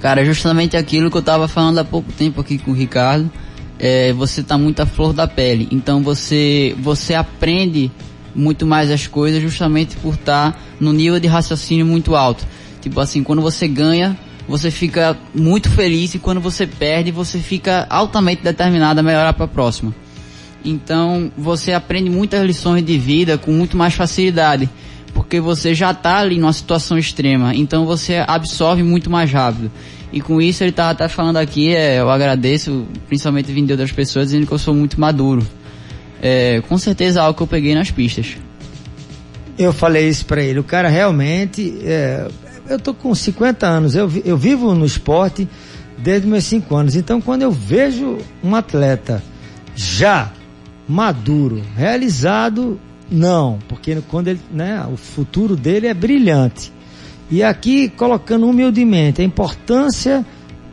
Cara, 0.00 0.24
justamente 0.24 0.76
aquilo 0.76 1.10
que 1.10 1.16
eu 1.16 1.20
estava 1.20 1.48
falando 1.48 1.78
há 1.78 1.84
pouco 1.84 2.12
tempo 2.12 2.40
aqui 2.40 2.58
com 2.58 2.72
o 2.72 2.74
Ricardo. 2.74 3.30
É, 3.78 4.12
você 4.12 4.42
tá 4.42 4.58
muito 4.58 4.80
à 4.80 4.86
flor 4.86 5.12
da 5.12 5.26
pele. 5.26 5.68
Então 5.70 6.02
você, 6.02 6.74
você 6.80 7.14
aprende 7.14 7.90
muito 8.34 8.66
mais 8.66 8.90
as 8.90 9.06
coisas 9.06 9.40
justamente 9.40 9.96
por 9.96 10.14
estar 10.14 10.52
tá 10.52 10.58
no 10.78 10.92
nível 10.92 11.18
de 11.18 11.26
raciocínio 11.26 11.86
muito 11.86 12.14
alto. 12.14 12.46
Tipo 12.80 13.00
assim, 13.00 13.22
quando 13.22 13.40
você 13.40 13.66
ganha, 13.66 14.16
você 14.48 14.70
fica 14.70 15.16
muito 15.34 15.70
feliz 15.70 16.14
e 16.14 16.18
quando 16.18 16.40
você 16.40 16.66
perde, 16.66 17.10
você 17.10 17.38
fica 17.38 17.86
altamente 17.90 18.42
determinado 18.42 19.00
a 19.00 19.02
melhorar 19.02 19.32
para 19.34 19.44
a 19.44 19.48
próxima. 19.48 19.94
Então, 20.64 21.30
você 21.36 21.72
aprende 21.72 22.10
muitas 22.10 22.44
lições 22.44 22.84
de 22.84 22.98
vida 22.98 23.38
com 23.38 23.52
muito 23.52 23.76
mais 23.76 23.94
facilidade, 23.94 24.68
porque 25.14 25.40
você 25.40 25.74
já 25.74 25.92
está 25.92 26.18
ali 26.18 26.38
numa 26.38 26.52
situação 26.52 26.98
extrema, 26.98 27.54
então 27.54 27.86
você 27.86 28.24
absorve 28.26 28.82
muito 28.82 29.08
mais 29.08 29.30
rápido. 29.30 29.70
E 30.12 30.20
com 30.20 30.40
isso 30.40 30.64
ele 30.64 30.70
estava 30.70 30.90
até 30.90 31.06
falando 31.06 31.36
aqui, 31.36 31.74
é, 31.74 32.00
eu 32.00 32.10
agradeço, 32.10 32.86
principalmente 33.06 33.52
vindo 33.52 33.66
de 33.66 33.72
outras 33.72 33.92
pessoas, 33.92 34.28
dizendo 34.28 34.46
que 34.46 34.52
eu 34.52 34.58
sou 34.58 34.74
muito 34.74 34.98
maduro 34.98 35.46
é, 36.20 36.62
com 36.68 36.76
certeza 36.76 37.22
algo 37.22 37.36
que 37.36 37.42
eu 37.42 37.46
peguei 37.46 37.74
nas 37.74 37.90
pistas. 37.90 38.36
Eu 39.58 39.72
falei 39.72 40.08
isso 40.08 40.24
para 40.26 40.42
ele. 40.42 40.58
O 40.58 40.64
cara 40.64 40.88
realmente. 40.88 41.78
É, 41.82 42.28
eu 42.68 42.78
tô 42.78 42.92
com 42.94 43.14
50 43.14 43.66
anos, 43.66 43.94
eu, 43.94 44.10
eu 44.24 44.36
vivo 44.36 44.74
no 44.74 44.84
esporte 44.84 45.48
desde 45.96 46.26
meus 46.26 46.44
5 46.44 46.74
anos. 46.74 46.96
Então, 46.96 47.20
quando 47.20 47.42
eu 47.42 47.50
vejo 47.50 48.18
um 48.42 48.54
atleta 48.54 49.22
já 49.74 50.30
maduro, 50.88 51.62
realizado, 51.76 52.80
não, 53.10 53.58
porque 53.68 53.98
quando 54.08 54.28
ele, 54.28 54.40
né, 54.52 54.86
o 54.92 54.96
futuro 54.96 55.56
dele 55.56 55.86
é 55.86 55.94
brilhante. 55.94 56.72
E 57.30 57.42
aqui 57.42 57.88
colocando 57.88 58.48
humildemente 58.48 59.20
a 59.20 59.24
importância 59.24 60.24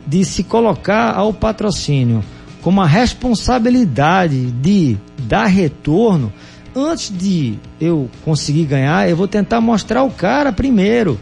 de 0.06 0.24
se 0.24 0.42
colocar 0.42 1.14
ao 1.14 1.32
patrocínio 1.32 2.24
como 2.62 2.80
a 2.80 2.86
responsabilidade 2.86 4.50
de 4.50 4.96
dar 5.18 5.46
retorno, 5.46 6.32
antes 6.74 7.16
de 7.16 7.58
eu 7.80 8.10
conseguir 8.24 8.64
ganhar, 8.64 9.08
eu 9.08 9.16
vou 9.16 9.28
tentar 9.28 9.60
mostrar 9.60 10.02
o 10.02 10.10
cara 10.10 10.52
primeiro. 10.52 11.18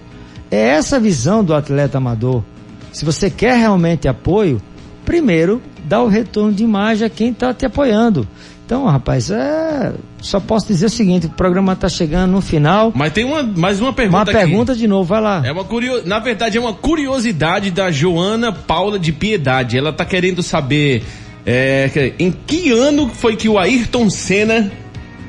É 0.54 0.68
essa 0.68 0.96
a 0.96 1.00
visão 1.00 1.42
do 1.42 1.52
atleta 1.52 1.98
amador. 1.98 2.44
Se 2.92 3.04
você 3.04 3.28
quer 3.28 3.58
realmente 3.58 4.06
apoio, 4.06 4.62
primeiro 5.04 5.60
dá 5.84 6.00
o 6.00 6.06
retorno 6.06 6.52
de 6.52 6.62
imagem 6.62 7.04
a 7.04 7.10
quem 7.10 7.30
está 7.30 7.52
te 7.52 7.66
apoiando. 7.66 8.26
Então, 8.64 8.86
rapaz, 8.86 9.32
é... 9.32 9.92
só 10.22 10.38
posso 10.38 10.68
dizer 10.68 10.86
o 10.86 10.90
seguinte: 10.90 11.26
o 11.26 11.30
programa 11.30 11.72
está 11.72 11.88
chegando 11.88 12.30
no 12.30 12.40
final. 12.40 12.92
Mas 12.94 13.12
tem 13.12 13.24
uma, 13.24 13.42
mais 13.42 13.80
uma 13.80 13.92
pergunta. 13.92 14.16
Uma 14.16 14.22
aqui. 14.22 14.32
pergunta 14.32 14.76
de 14.76 14.86
novo, 14.86 15.02
vai 15.08 15.20
lá. 15.20 15.42
É 15.44 15.50
uma 15.50 15.64
curio... 15.64 16.06
Na 16.06 16.20
verdade, 16.20 16.56
é 16.56 16.60
uma 16.60 16.72
curiosidade 16.72 17.72
da 17.72 17.90
Joana 17.90 18.52
Paula 18.52 18.96
de 18.96 19.10
Piedade. 19.10 19.76
Ela 19.76 19.90
está 19.90 20.04
querendo 20.04 20.40
saber 20.40 21.02
é, 21.44 22.12
em 22.16 22.30
que 22.30 22.70
ano 22.70 23.10
foi 23.12 23.34
que 23.34 23.48
o 23.48 23.58
Ayrton 23.58 24.08
Senna 24.08 24.70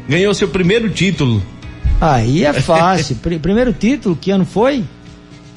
ganhou 0.08 0.36
seu 0.36 0.48
primeiro 0.48 0.88
título? 0.88 1.42
Aí 2.00 2.46
é 2.46 2.54
fácil. 2.54 3.16
primeiro 3.42 3.74
título, 3.74 4.16
que 4.16 4.30
ano 4.30 4.46
foi? 4.46 4.84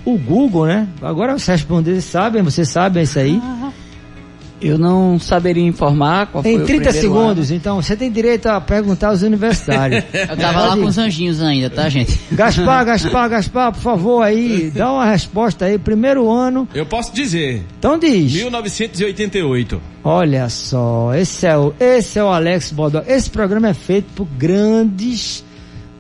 O 0.09 0.17
Google, 0.17 0.67
né? 0.67 0.89
Agora 1.03 1.33
vocês 1.39 1.61
responder, 1.61 2.01
sabem, 2.01 2.43
vocês 2.43 2.67
sabem 2.71 3.03
isso 3.03 3.19
aí. 3.19 3.39
Eu 4.59 4.79
não 4.79 5.19
saberia 5.19 5.63
informar 5.63 6.29
qual 6.29 6.43
Em 6.45 6.57
foi 6.57 6.65
30 6.65 6.65
o 6.65 6.67
primeiro 6.67 6.99
segundos, 6.99 7.51
ano. 7.51 7.59
então, 7.59 7.83
você 7.83 7.95
tem 7.95 8.11
direito 8.11 8.47
a 8.47 8.59
perguntar 8.59 9.09
o 9.09 9.11
aos 9.11 9.21
primeiro 9.21 9.55
segundos, 9.55 9.81
então, 9.81 9.93
você 9.93 9.93
tem 9.93 9.93
direito 9.93 9.93
a 9.93 9.99
perguntar 9.99 9.99
aos 9.99 10.01
universitários. 10.01 10.05
Eu 10.31 10.37
tava 10.39 10.61
lá 10.61 10.77
com 10.77 10.85
os 10.85 10.97
anjinhos 10.97 11.43
ainda, 11.43 11.69
tá, 11.69 11.91
gente? 11.91 12.19
Gaspar, 12.33 12.85
Gaspar, 12.89 13.29
Gaspar, 13.29 13.73
por 13.73 13.83
favor, 13.83 14.23
aí, 14.23 14.73
dá 14.75 14.91
uma 14.91 15.05
resposta 15.05 15.67
aí. 15.67 15.79
Primeiro 15.79 16.31
ano, 16.31 16.67
Eu 16.75 16.87
posso 16.87 17.13
dizer, 17.13 17.63
então 17.79 17.99
diz. 17.99 18.33
1988. 18.33 19.81
Olha 20.03 20.49
só, 20.49 21.15
esse 21.15 21.47
é 21.47 21.55
o, 21.57 21.75
esse 21.79 22.19
é 22.19 22.25
o 22.25 22.29
Alex 22.29 22.73
Bodó. 22.73 23.03
Esse 23.07 23.29
programa 23.29 23.69
é 23.69 23.75
feito 23.75 24.07
por 24.15 24.27
grandes 24.39 25.45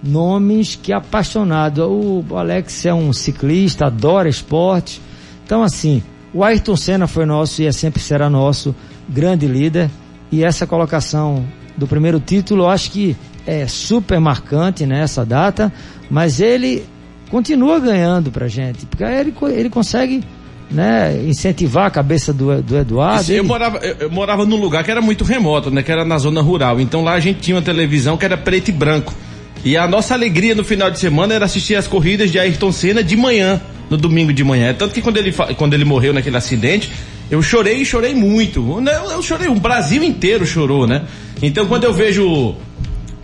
nomes 0.02 0.78
que 0.80 0.92
é 0.92 0.96
apaixonado. 0.96 1.86
O 2.30 2.36
Alex 2.36 2.86
é 2.86 2.94
um 2.94 3.12
ciclista, 3.12 3.86
adora 3.86 4.28
esporte. 4.28 5.00
Então, 5.44 5.62
assim, 5.62 6.02
o 6.32 6.44
Ayrton 6.44 6.76
Senna 6.76 7.06
foi 7.06 7.24
nosso 7.26 7.62
e 7.62 7.66
é 7.66 7.72
sempre 7.72 8.00
será 8.02 8.28
nosso 8.30 8.74
grande 9.08 9.46
líder. 9.46 9.90
E 10.30 10.44
essa 10.44 10.66
colocação 10.66 11.44
do 11.76 11.86
primeiro 11.86 12.20
título, 12.20 12.64
eu 12.64 12.68
acho 12.68 12.90
que 12.90 13.16
é 13.46 13.66
super 13.66 14.20
marcante 14.20 14.84
nessa 14.84 15.24
data, 15.24 15.72
mas 16.10 16.38
ele 16.40 16.84
continua 17.30 17.78
ganhando 17.80 18.30
pra 18.30 18.46
gente, 18.48 18.84
porque 18.86 19.04
aí 19.04 19.18
ele, 19.20 19.34
ele 19.54 19.70
consegue 19.70 20.22
né, 20.70 21.22
incentivar 21.26 21.86
a 21.86 21.90
cabeça 21.90 22.30
do, 22.32 22.60
do 22.62 22.76
Eduardo. 22.76 23.20
Assim, 23.20 23.32
eu, 23.34 23.38
ele- 23.38 23.48
morava, 23.48 23.78
eu, 23.78 23.96
eu 24.00 24.10
morava 24.10 24.44
num 24.44 24.56
lugar 24.60 24.84
que 24.84 24.90
era 24.90 25.00
muito 25.00 25.24
remoto, 25.24 25.70
né? 25.70 25.82
Que 25.82 25.90
era 25.90 26.04
na 26.04 26.18
zona 26.18 26.42
rural. 26.42 26.78
Então 26.78 27.02
lá 27.02 27.12
a 27.14 27.20
gente 27.20 27.40
tinha 27.40 27.56
uma 27.56 27.62
televisão 27.62 28.18
que 28.18 28.24
era 28.26 28.36
preto 28.36 28.68
e 28.68 28.72
branco. 28.72 29.14
E 29.68 29.76
a 29.76 29.86
nossa 29.86 30.14
alegria 30.14 30.54
no 30.54 30.64
final 30.64 30.90
de 30.90 30.98
semana 30.98 31.34
era 31.34 31.44
assistir 31.44 31.74
as 31.74 31.86
corridas 31.86 32.32
de 32.32 32.38
Ayrton 32.38 32.72
Senna 32.72 33.04
de 33.04 33.14
manhã, 33.14 33.60
no 33.90 33.98
domingo 33.98 34.32
de 34.32 34.42
manhã. 34.42 34.72
Tanto 34.72 34.94
que 34.94 35.02
quando 35.02 35.18
ele, 35.18 35.30
quando 35.58 35.74
ele 35.74 35.84
morreu 35.84 36.14
naquele 36.14 36.38
acidente, 36.38 36.90
eu 37.30 37.42
chorei 37.42 37.82
e 37.82 37.84
chorei 37.84 38.14
muito. 38.14 38.64
Eu, 38.88 39.10
eu 39.10 39.22
chorei, 39.22 39.46
o 39.48 39.54
Brasil 39.56 40.02
inteiro 40.02 40.46
chorou, 40.46 40.86
né? 40.86 41.02
Então 41.42 41.66
quando 41.66 41.84
eu 41.84 41.92
vejo 41.92 42.26
o- 42.26 42.56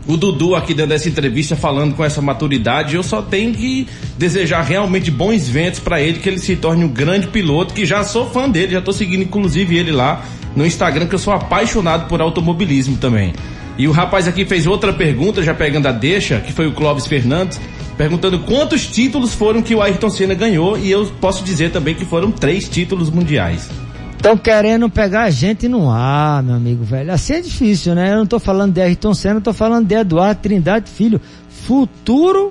o 0.06 0.18
Dudu 0.18 0.54
aqui 0.54 0.74
dando 0.74 0.92
essa 0.92 1.08
entrevista 1.08 1.56
falando 1.56 1.94
com 1.94 2.04
essa 2.04 2.20
maturidade, 2.20 2.94
eu 2.94 3.02
só 3.02 3.22
tenho 3.22 3.54
que 3.54 3.86
desejar 4.18 4.60
realmente 4.60 5.10
bons 5.10 5.48
ventos 5.48 5.80
para 5.80 5.98
ele, 5.98 6.18
que 6.18 6.28
ele 6.28 6.38
se 6.38 6.56
torne 6.56 6.84
um 6.84 6.88
grande 6.88 7.26
piloto, 7.28 7.72
que 7.72 7.86
já 7.86 8.04
sou 8.04 8.28
fã 8.28 8.50
dele, 8.50 8.72
já 8.72 8.82
tô 8.82 8.92
seguindo 8.92 9.22
inclusive 9.22 9.78
ele 9.78 9.92
lá 9.92 10.22
no 10.54 10.66
Instagram, 10.66 11.06
que 11.06 11.14
eu 11.14 11.18
sou 11.18 11.32
apaixonado 11.32 12.06
por 12.06 12.20
automobilismo 12.20 12.98
também. 12.98 13.32
E 13.76 13.88
o 13.88 13.92
rapaz 13.92 14.28
aqui 14.28 14.44
fez 14.44 14.66
outra 14.66 14.92
pergunta, 14.92 15.42
já 15.42 15.54
pegando 15.54 15.88
a 15.88 15.92
deixa, 15.92 16.40
que 16.40 16.52
foi 16.52 16.66
o 16.66 16.72
Clóvis 16.72 17.06
Fernandes, 17.06 17.60
perguntando 17.96 18.38
quantos 18.40 18.86
títulos 18.86 19.34
foram 19.34 19.62
que 19.62 19.74
o 19.74 19.82
Ayrton 19.82 20.10
Senna 20.10 20.34
ganhou, 20.34 20.78
e 20.78 20.90
eu 20.90 21.06
posso 21.20 21.44
dizer 21.44 21.72
também 21.72 21.94
que 21.94 22.04
foram 22.04 22.30
três 22.30 22.68
títulos 22.68 23.10
mundiais. 23.10 23.68
Estão 24.16 24.38
querendo 24.38 24.88
pegar 24.88 25.24
a 25.24 25.30
gente 25.30 25.68
no 25.68 25.90
ar, 25.90 26.42
meu 26.42 26.54
amigo 26.54 26.82
velho. 26.82 27.12
Assim 27.12 27.34
é 27.34 27.40
difícil, 27.42 27.94
né? 27.94 28.12
Eu 28.12 28.16
não 28.16 28.26
tô 28.26 28.38
falando 28.38 28.72
de 28.72 28.80
Ayrton 28.80 29.12
Senna, 29.12 29.36
eu 29.36 29.42
tô 29.42 29.52
falando 29.52 29.86
de 29.86 29.94
Eduardo 29.94 30.40
Trindade 30.40 30.90
Filho. 30.90 31.20
Futuro, 31.50 32.50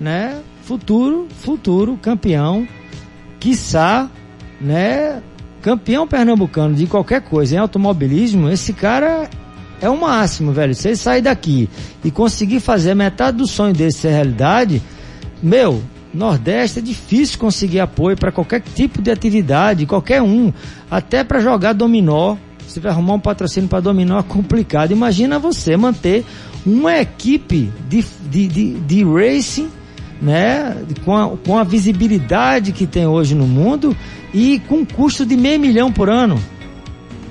né? 0.00 0.36
Futuro, 0.62 1.26
futuro 1.40 1.98
campeão. 2.00 2.68
Quiçá, 3.40 4.08
né? 4.60 5.20
Campeão 5.60 6.06
pernambucano 6.06 6.74
de 6.74 6.86
qualquer 6.86 7.22
coisa 7.22 7.56
em 7.56 7.58
automobilismo. 7.58 8.48
Esse 8.48 8.72
cara 8.72 9.28
é 9.82 9.90
o 9.90 10.00
máximo, 10.00 10.52
velho. 10.52 10.74
Se 10.74 10.88
ele 10.88 10.96
sair 10.96 11.20
daqui 11.20 11.68
e 12.04 12.10
conseguir 12.10 12.60
fazer 12.60 12.94
metade 12.94 13.36
do 13.36 13.46
sonho 13.48 13.74
dele 13.74 13.90
ser 13.90 14.12
realidade, 14.12 14.80
meu, 15.42 15.82
Nordeste 16.14 16.78
é 16.78 16.82
difícil 16.82 17.38
conseguir 17.38 17.80
apoio 17.80 18.16
para 18.16 18.30
qualquer 18.30 18.60
tipo 18.60 19.02
de 19.02 19.10
atividade, 19.10 19.84
qualquer 19.84 20.22
um, 20.22 20.52
até 20.88 21.24
para 21.24 21.40
jogar 21.40 21.72
dominó. 21.72 22.36
Você 22.66 22.78
vai 22.78 22.92
arrumar 22.92 23.14
um 23.14 23.20
patrocínio 23.20 23.68
para 23.68 23.80
dominó 23.80 24.20
é 24.20 24.22
complicado. 24.22 24.92
Imagina 24.92 25.38
você 25.38 25.76
manter 25.76 26.24
uma 26.64 26.96
equipe 27.00 27.68
de, 27.88 28.04
de, 28.30 28.46
de, 28.46 28.74
de 28.74 29.04
racing, 29.04 29.68
né, 30.20 30.76
com 31.04 31.16
a, 31.16 31.36
com 31.36 31.58
a 31.58 31.64
visibilidade 31.64 32.70
que 32.70 32.86
tem 32.86 33.04
hoje 33.04 33.34
no 33.34 33.48
mundo 33.48 33.96
e 34.32 34.60
com 34.68 34.86
custo 34.86 35.26
de 35.26 35.36
meio 35.36 35.58
milhão 35.58 35.90
por 35.90 36.08
ano 36.08 36.40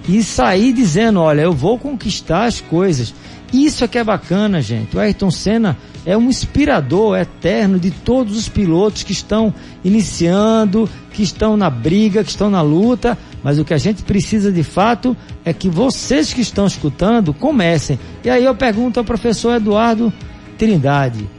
e 0.07 0.23
sair 0.23 0.73
dizendo, 0.73 1.19
olha, 1.19 1.41
eu 1.41 1.53
vou 1.53 1.77
conquistar 1.77 2.45
as 2.45 2.59
coisas. 2.59 3.13
Isso 3.53 3.83
é 3.83 3.87
que 3.87 3.97
é 3.97 4.03
bacana, 4.03 4.61
gente. 4.61 4.95
O 4.95 4.99
Ayrton 4.99 5.29
Senna 5.29 5.77
é 6.05 6.17
um 6.17 6.29
inspirador 6.29 7.17
eterno 7.17 7.77
de 7.77 7.91
todos 7.91 8.37
os 8.37 8.47
pilotos 8.47 9.03
que 9.03 9.11
estão 9.11 9.53
iniciando, 9.83 10.89
que 11.11 11.21
estão 11.21 11.57
na 11.57 11.69
briga, 11.69 12.23
que 12.23 12.29
estão 12.29 12.49
na 12.49 12.61
luta, 12.61 13.17
mas 13.43 13.59
o 13.59 13.65
que 13.65 13.73
a 13.73 13.77
gente 13.77 14.03
precisa 14.03 14.51
de 14.51 14.63
fato 14.63 15.15
é 15.43 15.51
que 15.53 15.69
vocês 15.69 16.33
que 16.33 16.41
estão 16.41 16.65
escutando 16.65 17.33
comecem. 17.33 17.99
E 18.23 18.29
aí 18.29 18.45
eu 18.45 18.55
pergunto 18.55 18.99
ao 18.99 19.05
professor 19.05 19.55
Eduardo 19.55 20.13
Trindade, 20.57 21.29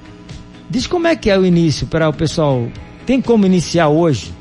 diz 0.68 0.86
como 0.86 1.06
é 1.06 1.16
que 1.16 1.30
é 1.30 1.38
o 1.38 1.46
início 1.46 1.86
para 1.86 2.08
o 2.08 2.12
pessoal, 2.12 2.68
tem 3.06 3.20
como 3.20 3.46
iniciar 3.46 3.88
hoje? 3.88 4.32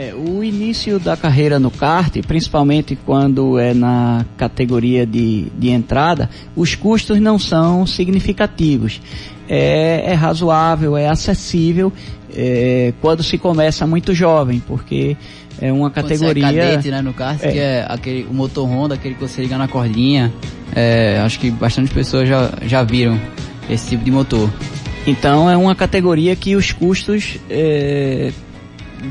É, 0.00 0.14
o 0.14 0.44
início 0.44 1.00
da 1.00 1.16
carreira 1.16 1.58
no 1.58 1.72
kart, 1.72 2.16
principalmente 2.24 2.96
quando 3.04 3.58
é 3.58 3.74
na 3.74 4.24
categoria 4.36 5.04
de, 5.04 5.46
de 5.58 5.70
entrada, 5.70 6.30
os 6.54 6.76
custos 6.76 7.18
não 7.18 7.36
são 7.36 7.84
significativos. 7.84 9.00
É, 9.48 10.04
é 10.06 10.14
razoável, 10.14 10.96
é 10.96 11.08
acessível 11.08 11.92
é, 12.32 12.92
quando 13.00 13.24
se 13.24 13.36
começa 13.38 13.88
muito 13.88 14.14
jovem, 14.14 14.62
porque 14.64 15.16
é 15.60 15.72
uma 15.72 15.90
Quando 15.90 16.06
você 16.06 16.14
é 16.14 16.18
categoria. 16.18 16.62
cadete, 16.62 16.90
né, 16.92 17.02
no 17.02 17.12
kart, 17.12 17.42
É. 17.42 17.50
que 17.50 17.58
é 17.58 17.84
aquele, 17.88 18.22
o 18.30 18.32
motor 18.32 18.68
Honda, 18.68 18.94
aquele 18.94 19.16
que 19.16 19.20
você 19.20 19.42
liga 19.42 19.58
na 19.58 19.66
cordinha. 19.66 20.32
É, 20.76 21.18
acho 21.24 21.40
que 21.40 21.50
bastante 21.50 21.92
pessoas 21.92 22.28
já, 22.28 22.52
já 22.62 22.84
viram 22.84 23.20
esse 23.68 23.88
tipo 23.88 24.04
de 24.04 24.12
motor. 24.12 24.48
Então 25.08 25.50
é 25.50 25.56
uma 25.56 25.74
categoria 25.74 26.36
que 26.36 26.54
os 26.54 26.70
custos 26.70 27.38
é, 27.50 28.30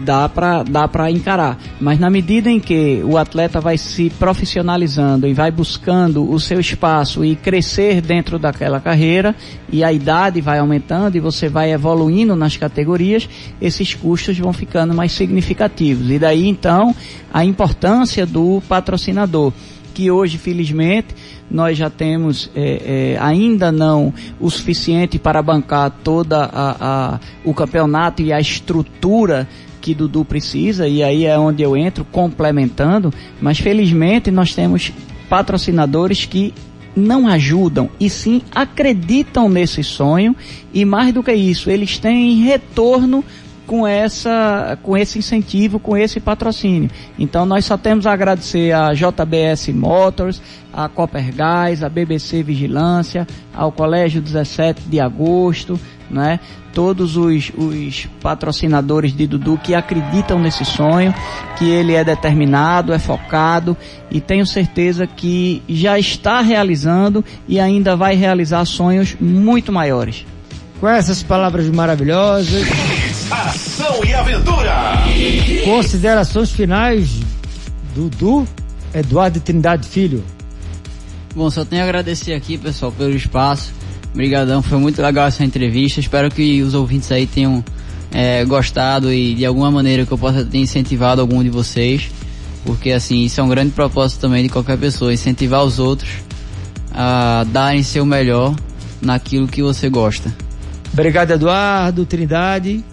dá 0.04 0.28
para 0.30 0.64
dá 0.64 0.88
para 0.88 1.10
encarar. 1.12 1.58
Mas 1.80 2.00
na 2.00 2.10
medida 2.10 2.50
em 2.50 2.60
que 2.60 3.02
o 3.04 3.18
atleta 3.18 3.60
vai 3.62 3.78
se 3.78 4.10
profissionalizando 4.12 5.28
e 5.28 5.34
vai 5.34 5.52
buscando 5.52 6.30
o 6.30 6.40
seu 6.40 6.60
espaço 6.60 7.24
e 7.24 7.36
crescer 7.36 8.02
dentro 8.02 8.38
daquela 8.40 8.80
carreira 8.80 9.36
e 9.72 9.84
a 9.84 9.92
idade 9.94 10.42
vai 10.42 10.60
aumentando 10.60 11.16
e 11.16 11.20
você 11.20 11.48
vai 11.50 11.72
evoluindo 11.72 12.36
nas 12.36 12.58
categorias, 12.58 13.30
esses 13.62 13.94
custos 13.94 14.38
vão 14.38 14.54
ficando 14.54 14.94
mais 14.94 15.12
significativos. 15.12 16.10
E 16.10 16.20
daí 16.20 16.48
então 16.48 16.96
a 17.34 17.44
importância 17.46 18.26
do 18.26 18.62
patrocinador 18.68 19.52
que 19.94 20.12
hoje, 20.12 20.38
felizmente, 20.38 21.08
nós 21.50 21.76
já 21.76 21.90
temos 21.90 22.52
é, 22.56 23.16
é, 23.16 23.18
ainda 23.20 23.72
não 23.72 24.14
o 24.40 24.48
suficiente 24.52 25.18
para 25.18 25.42
bancar 25.42 25.90
toda 26.04 26.44
a, 26.44 26.76
a- 27.16 27.20
o 27.44 27.52
campeonato 27.52 28.22
e 28.22 28.32
a 28.32 28.40
estrutura 28.40 29.48
que 29.88 29.96
Dudu 29.96 30.26
precisa, 30.26 30.86
e 30.86 31.02
aí 31.02 31.26
é 31.26 31.40
onde 31.40 31.64
eu 31.64 31.78
entro 31.78 32.04
complementando, 32.04 33.14
mas 33.40 33.58
felizmente 33.58 34.30
nós 34.30 34.54
temos 34.54 34.92
patrocinadores 35.30 36.26
que 36.26 36.54
não 36.94 37.26
ajudam 37.26 37.90
e 37.98 38.10
sim 38.10 38.42
acreditam 38.54 39.48
nesse 39.48 39.86
sonho 39.86 40.36
e 40.74 40.84
mais 40.84 41.14
do 41.14 41.24
que 41.24 41.34
isso, 41.34 41.70
eles 41.70 41.98
têm 42.00 42.36
retorno 42.42 43.24
com 43.66 43.88
essa 43.88 44.78
com 44.84 44.98
esse 44.98 45.20
incentivo, 45.20 45.80
com 45.80 45.96
esse 45.96 46.20
patrocínio. 46.20 46.90
Então 47.18 47.46
nós 47.46 47.64
só 47.64 47.78
temos 47.78 48.06
a 48.06 48.12
agradecer 48.12 48.74
a 48.74 48.94
JBS 48.94 49.70
Motors, 49.70 50.42
a 50.74 50.90
Copper 50.90 51.34
Gás, 51.34 51.82
a 51.82 51.88
BBC 51.88 52.44
Vigilância, 52.44 53.26
ao 53.54 53.72
Colégio 53.72 54.22
17 54.22 54.82
de 54.82 55.00
Agosto, 55.00 55.80
né? 56.10 56.40
Todos 56.74 57.18
os, 57.18 57.52
os 57.56 58.08
patrocinadores 58.22 59.14
de 59.16 59.26
Dudu 59.26 59.60
que 59.62 59.74
acreditam 59.74 60.40
nesse 60.40 60.64
sonho, 60.64 61.14
que 61.58 61.70
ele 61.70 61.94
é 61.94 62.04
determinado, 62.04 62.94
é 62.94 63.00
focado 63.00 63.76
e 64.12 64.22
tenho 64.22 64.46
certeza 64.46 65.08
que 65.08 65.62
já 65.68 65.98
está 65.98 66.42
realizando 66.42 67.24
e 67.48 67.60
ainda 67.60 67.96
vai 67.96 68.16
realizar 68.16 68.64
sonhos 68.66 69.16
muito 69.20 69.72
maiores. 69.72 70.26
Com 70.80 70.88
essas 70.88 71.24
palavras 71.24 71.68
maravilhosas, 71.70 72.68
Ação 73.32 74.06
e 74.06 74.14
aventura. 74.14 74.76
considerações 75.66 76.52
finais, 76.52 77.10
Dudu, 77.96 78.48
Eduardo 78.94 79.40
Trindade 79.40 79.88
Filho. 79.88 80.24
Bom, 81.36 81.50
só 81.50 81.66
tenho 81.66 81.82
a 81.82 81.86
agradecer 81.86 82.34
aqui, 82.34 82.58
pessoal, 82.58 82.92
pelo 82.92 83.16
espaço. 83.16 83.72
Obrigadão, 84.18 84.64
foi 84.64 84.80
muito 84.80 85.00
legal 85.00 85.28
essa 85.28 85.44
entrevista. 85.44 86.00
Espero 86.00 86.32
que 86.32 86.64
os 86.64 86.74
ouvintes 86.74 87.12
aí 87.12 87.28
tenham 87.28 87.64
é, 88.12 88.44
gostado 88.46 89.14
e 89.14 89.36
de 89.36 89.46
alguma 89.46 89.70
maneira 89.70 90.08
que 90.08 90.12
eu 90.12 90.18
possa 90.18 90.44
ter 90.44 90.58
incentivado 90.58 91.22
algum 91.22 91.44
de 91.44 91.52
vocês. 91.52 92.10
Porque 92.66 92.90
assim, 92.90 93.26
isso 93.26 93.40
é 93.40 93.44
um 93.44 93.48
grande 93.48 93.74
propósito 93.74 94.22
também 94.22 94.42
de 94.42 94.50
qualquer 94.50 94.76
pessoa, 94.80 95.14
incentivar 95.14 95.64
os 95.64 95.78
outros 95.78 96.10
a 96.92 97.46
darem 97.52 97.84
seu 97.84 98.08
melhor 98.08 98.56
naquilo 99.00 99.48
que 99.48 99.62
você 99.62 99.88
gosta. 99.88 100.34
Obrigado, 100.92 101.30
Eduardo 101.30 102.04
Trindade. 102.04 102.84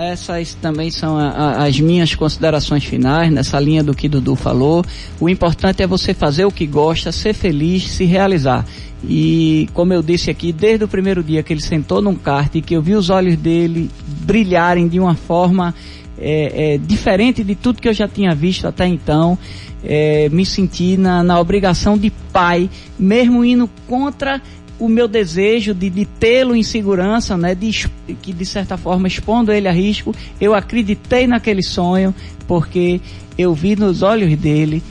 Essas 0.00 0.54
também 0.54 0.90
são 0.90 1.16
a, 1.16 1.28
a, 1.28 1.64
as 1.64 1.78
minhas 1.78 2.14
considerações 2.14 2.84
finais 2.84 3.30
nessa 3.32 3.58
linha 3.60 3.82
do 3.82 3.94
que 3.94 4.08
Dudu 4.08 4.34
falou. 4.34 4.84
O 5.20 5.28
importante 5.28 5.82
é 5.82 5.86
você 5.86 6.14
fazer 6.14 6.44
o 6.44 6.50
que 6.50 6.66
gosta, 6.66 7.12
ser 7.12 7.34
feliz, 7.34 7.88
se 7.88 8.04
realizar. 8.04 8.64
E 9.04 9.68
como 9.74 9.92
eu 9.92 10.02
disse 10.02 10.30
aqui, 10.30 10.52
desde 10.52 10.84
o 10.84 10.88
primeiro 10.88 11.22
dia 11.22 11.42
que 11.42 11.52
ele 11.52 11.60
sentou 11.60 12.00
num 12.00 12.14
kart 12.14 12.54
e 12.54 12.62
que 12.62 12.74
eu 12.74 12.82
vi 12.82 12.94
os 12.94 13.10
olhos 13.10 13.36
dele 13.36 13.90
brilharem 14.06 14.86
de 14.86 15.00
uma 15.00 15.14
forma 15.14 15.74
é, 16.18 16.74
é, 16.74 16.78
diferente 16.78 17.42
de 17.42 17.54
tudo 17.54 17.80
que 17.80 17.88
eu 17.88 17.94
já 17.94 18.06
tinha 18.06 18.34
visto 18.34 18.66
até 18.66 18.86
então, 18.86 19.36
é, 19.84 20.28
me 20.28 20.46
senti 20.46 20.96
na, 20.96 21.22
na 21.22 21.40
obrigação 21.40 21.98
de 21.98 22.10
pai, 22.32 22.70
mesmo 22.96 23.44
indo 23.44 23.68
contra 23.88 24.40
o 24.82 24.88
meu 24.88 25.06
desejo 25.06 25.72
de, 25.72 25.88
de 25.88 26.04
tê-lo 26.04 26.56
em 26.56 26.62
segurança, 26.64 27.36
né, 27.36 27.54
de, 27.54 27.88
que 28.20 28.32
de 28.32 28.44
certa 28.44 28.76
forma 28.76 29.06
expondo 29.06 29.52
ele 29.52 29.68
a 29.68 29.72
risco, 29.72 30.12
eu 30.40 30.56
acreditei 30.56 31.24
naquele 31.24 31.62
sonho, 31.62 32.12
porque 32.48 33.00
eu 33.38 33.54
vi 33.54 33.76
nos 33.76 34.02
olhos 34.02 34.36
dele 34.36 34.82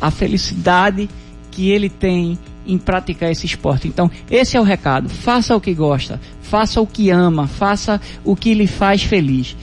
a 0.00 0.12
felicidade 0.12 1.10
que 1.50 1.70
ele 1.70 1.90
tem 1.90 2.38
em 2.64 2.78
praticar 2.78 3.32
esse 3.32 3.44
esporte. 3.44 3.88
Então, 3.88 4.08
esse 4.30 4.56
é 4.56 4.60
o 4.60 4.62
recado. 4.62 5.08
Faça 5.08 5.56
o 5.56 5.60
que 5.60 5.74
gosta, 5.74 6.20
faça 6.40 6.80
o 6.80 6.86
que 6.86 7.10
ama, 7.10 7.48
faça 7.48 8.00
o 8.24 8.36
que 8.36 8.54
lhe 8.54 8.68
faz 8.68 9.02
feliz. 9.02 9.56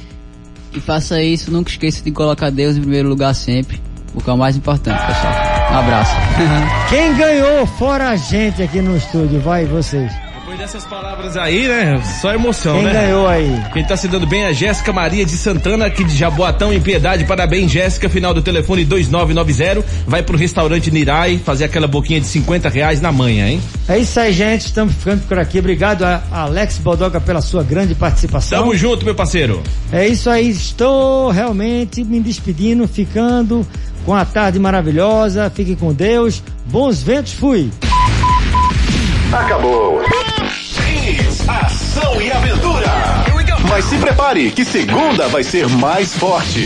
E 0.74 0.82
faça 0.82 1.24
isso, 1.24 1.52
nunca 1.52 1.72
esqueça 1.72 2.04
de 2.04 2.12
colocar 2.12 2.50
Deus 2.50 2.76
em 2.76 2.82
primeiro 2.82 3.08
lugar 3.08 3.34
sempre, 3.34 3.82
porque 4.12 4.30
é 4.30 4.34
o 4.34 4.38
mais 4.38 4.58
importante, 4.58 5.00
pessoal. 5.08 5.49
Abraço. 5.72 6.12
Quem 6.90 7.16
ganhou 7.16 7.66
fora 7.66 8.10
a 8.10 8.16
gente 8.16 8.62
aqui 8.62 8.82
no 8.82 8.98
estúdio? 8.98 9.40
Vai 9.40 9.66
vocês. 9.66 10.12
Depois 10.40 10.58
dessas 10.58 10.84
palavras 10.86 11.38
aí, 11.38 11.68
né? 11.68 12.02
Só 12.20 12.34
emoção, 12.34 12.78
Quem 12.78 12.86
né? 12.86 12.94
ganhou 12.94 13.28
aí? 13.28 13.64
Quem 13.72 13.86
tá 13.86 13.96
se 13.96 14.08
dando 14.08 14.26
bem 14.26 14.46
é 14.46 14.48
a 14.48 14.52
Jéssica 14.52 14.92
Maria 14.92 15.24
de 15.24 15.38
Santana, 15.38 15.86
aqui 15.86 16.04
de 16.04 16.16
Jaboatão, 16.16 16.74
em 16.74 16.82
Piedade. 16.82 17.24
Parabéns, 17.26 17.72
Jéssica. 17.72 18.10
Final 18.10 18.34
do 18.34 18.42
telefone 18.42 18.84
2990. 18.84 19.86
Vai 20.08 20.24
pro 20.24 20.36
restaurante 20.36 20.90
Nirai 20.90 21.38
fazer 21.38 21.66
aquela 21.66 21.88
boquinha 21.88 22.20
de 22.20 22.26
50 22.26 22.68
reais 22.68 23.00
na 23.00 23.12
manhã, 23.12 23.48
hein? 23.48 23.62
É 23.88 24.00
isso 24.00 24.20
aí, 24.20 24.34
gente. 24.34 24.66
Estamos 24.66 24.96
ficando 24.96 25.22
por 25.28 25.38
aqui. 25.38 25.60
Obrigado 25.60 26.04
a 26.04 26.24
Alex 26.32 26.80
Bodoga 26.80 27.22
pela 27.22 27.42
sua 27.42 27.62
grande 27.62 27.94
participação. 27.94 28.62
Tamo 28.62 28.76
junto, 28.76 29.06
meu 29.06 29.14
parceiro. 29.14 29.62
É 29.92 30.08
isso 30.08 30.32
aí. 30.32 30.50
Estou 30.50 31.30
realmente 31.30 32.04
me 32.04 32.20
despedindo, 32.20 32.88
ficando 32.88 33.64
com 34.10 34.16
a 34.16 34.26
tarde 34.26 34.58
maravilhosa. 34.58 35.52
Fique 35.54 35.76
com 35.76 35.94
Deus. 35.94 36.42
Bons 36.66 37.04
ventos. 37.04 37.34
Fui. 37.34 37.70
Acabou. 39.32 40.02
Ação 41.48 42.20
e 42.20 42.32
aventura. 42.32 42.88
Mas 43.70 43.86
se 43.86 44.00
prepare 44.00 44.50
que 44.50 44.66
segunda 44.66 45.28
vai 45.28 45.44
ser 45.44 45.68
mais 45.68 46.18
forte. 46.18 46.66